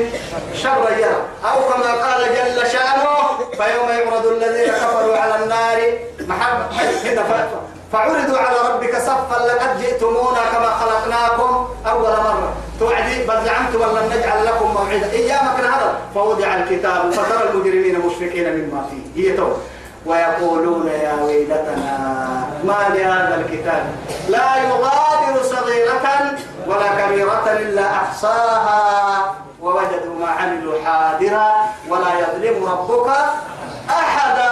شرا 0.53 0.89
يرى 0.89 1.21
أو 1.45 1.61
كما 1.73 1.91
قال 1.91 2.21
جل 2.21 2.67
شأنه 2.71 3.07
فيوم 3.57 3.89
يعرض 3.89 4.25
الذين 4.25 4.73
كفروا 4.73 5.17
على 5.17 5.43
النار 5.43 5.77
محبة 6.27 6.69
فعرضوا 7.91 8.37
على 8.37 8.57
ربك 8.69 8.97
صفا 8.97 9.47
لقد 9.47 9.81
جئتمونا 9.81 10.39
كما 10.53 10.69
خلقناكم 10.69 11.67
أول 11.85 12.09
مرة. 12.09 12.53
توعدي 12.79 13.23
بل 13.23 13.45
زعمتم 13.45 13.81
أن 13.81 14.09
نجعل 14.17 14.45
لكم 14.45 14.71
موعدا. 14.73 15.11
أيامك 15.11 15.59
هذا 15.59 15.97
فوضع 16.15 16.55
الكتاب 16.55 17.11
فترى 17.11 17.49
المجرمين 17.49 17.99
مشفقين 17.99 18.53
مما 18.53 18.85
فيه. 18.89 19.23
هي 19.23 19.37
تو 19.37 19.47
ويقولون 20.09 20.87
يا 20.87 21.13
ويلتنا 21.23 21.97
ما 22.63 22.79
لهذا 22.93 23.35
الكتاب؟ 23.45 23.83
لا 24.29 24.49
يغادر 24.57 25.43
صغيرة 25.43 26.05
ولا 26.67 26.89
كبيرة 26.99 27.45
إلا 27.51 27.85
أحصاها. 27.95 29.35
ووجدوا 29.61 30.15
ما 30.19 30.27
عملوا 30.27 30.73
حاضرا 30.85 31.51
ولا 31.89 32.11
يظلم 32.19 32.65
ربك 32.65 33.09
أحدا. 33.89 34.51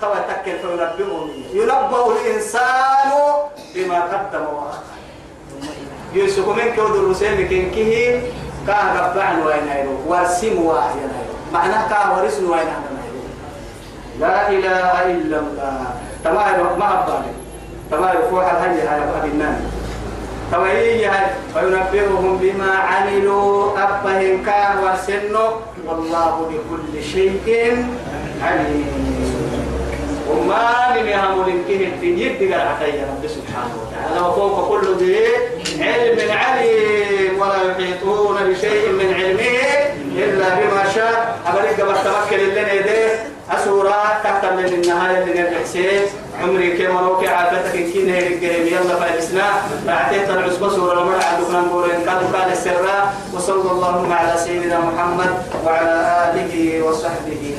توا 0.00 0.14
تكل 0.28 0.58
فينبئهم 0.58 1.30
ينبأ 1.52 2.06
الإنسان 2.12 3.10
بما 3.74 3.98
قدم 4.00 4.44
وأخر. 4.54 4.88
يوسف 6.12 6.48
من 6.48 6.72
كود 6.76 6.94
الرسول 6.96 7.48
كن 7.50 7.70
كه 7.76 8.22
كان 8.66 8.96
ربعن 8.96 9.42
وين 9.46 9.68
ورسم 10.06 10.64
واحد 10.64 11.10
معناه 11.52 11.88
كان 11.88 12.18
ورسم 12.18 12.50
وين 12.50 12.68
لا 14.20 14.50
إله 14.50 14.90
إلا 15.12 15.38
الله. 15.38 15.86
تمام 16.24 16.78
ما 16.78 16.88
أبالي. 17.04 17.32
تمام 17.90 18.16
فوح 18.30 18.44
الهي 18.52 18.80
هاي 18.88 19.00
أبي 19.20 19.28
النان 19.28 19.70
تويي 20.52 21.10
فينبئهم 21.54 22.38
بما 22.42 22.72
عملوا. 22.74 23.78
أبهم 23.78 24.44
كان 24.46 24.76
وسنه 24.84 25.48
والله 25.86 26.50
بكل 26.50 27.02
شيء 27.02 27.86
عليم. 28.42 28.88
وما 30.30 30.92
من 30.94 31.06
يهم 31.06 31.36
لنكه 31.48 31.80
الدنيا 31.86 32.28
تقال 32.40 32.68
حتى 32.68 33.00
رب 33.10 33.24
سبحانه 33.36 33.74
وتعالى. 33.80 34.28
وفوق 34.28 34.68
كل 34.68 34.96
ذي 35.00 35.16
علم 35.80 36.18
عليم. 36.30 37.40
ولا 37.40 37.58
يحيطون 37.70 38.36
بشيء 38.48 38.92
من 38.92 39.14
علمه 39.14 39.58
إلا 40.16 40.48
بما 40.58 40.84
شاء. 40.94 41.38
أبلغ 41.46 41.70
قبل 41.80 41.94
تمكن 42.04 42.40
اللي 42.44 42.76
يديه. 42.76 43.37
أسورة 43.50 44.20
تحت 44.24 44.44
من 44.44 44.64
النهاية 44.64 45.24
نرجع 45.24 45.64
سيد 45.64 46.02
عمري 46.42 46.76
كما 46.76 47.00
لو 47.00 47.14
عافتك 47.14 47.76
إن 47.76 47.92
كنا 47.92 48.14
هيرجعين 48.14 48.66
يلا 48.66 48.96
فارسنا 48.96 49.44
بعتيت 49.86 50.30
العصبة 50.30 50.68
سورة 50.68 50.92
المرأة 51.02 51.24
عندنا 51.24 51.60
نقول 51.60 51.90
إن 51.90 52.04
كانوا 52.04 52.38
قال 52.38 52.52
السراء 52.52 53.14
وصلى 53.34 53.70
اللهم 53.70 54.12
على 54.12 54.38
سيدنا 54.38 54.78
محمد 54.80 55.30
وعلى 55.66 56.30
آله 56.34 56.82
وصحبه 56.82 57.54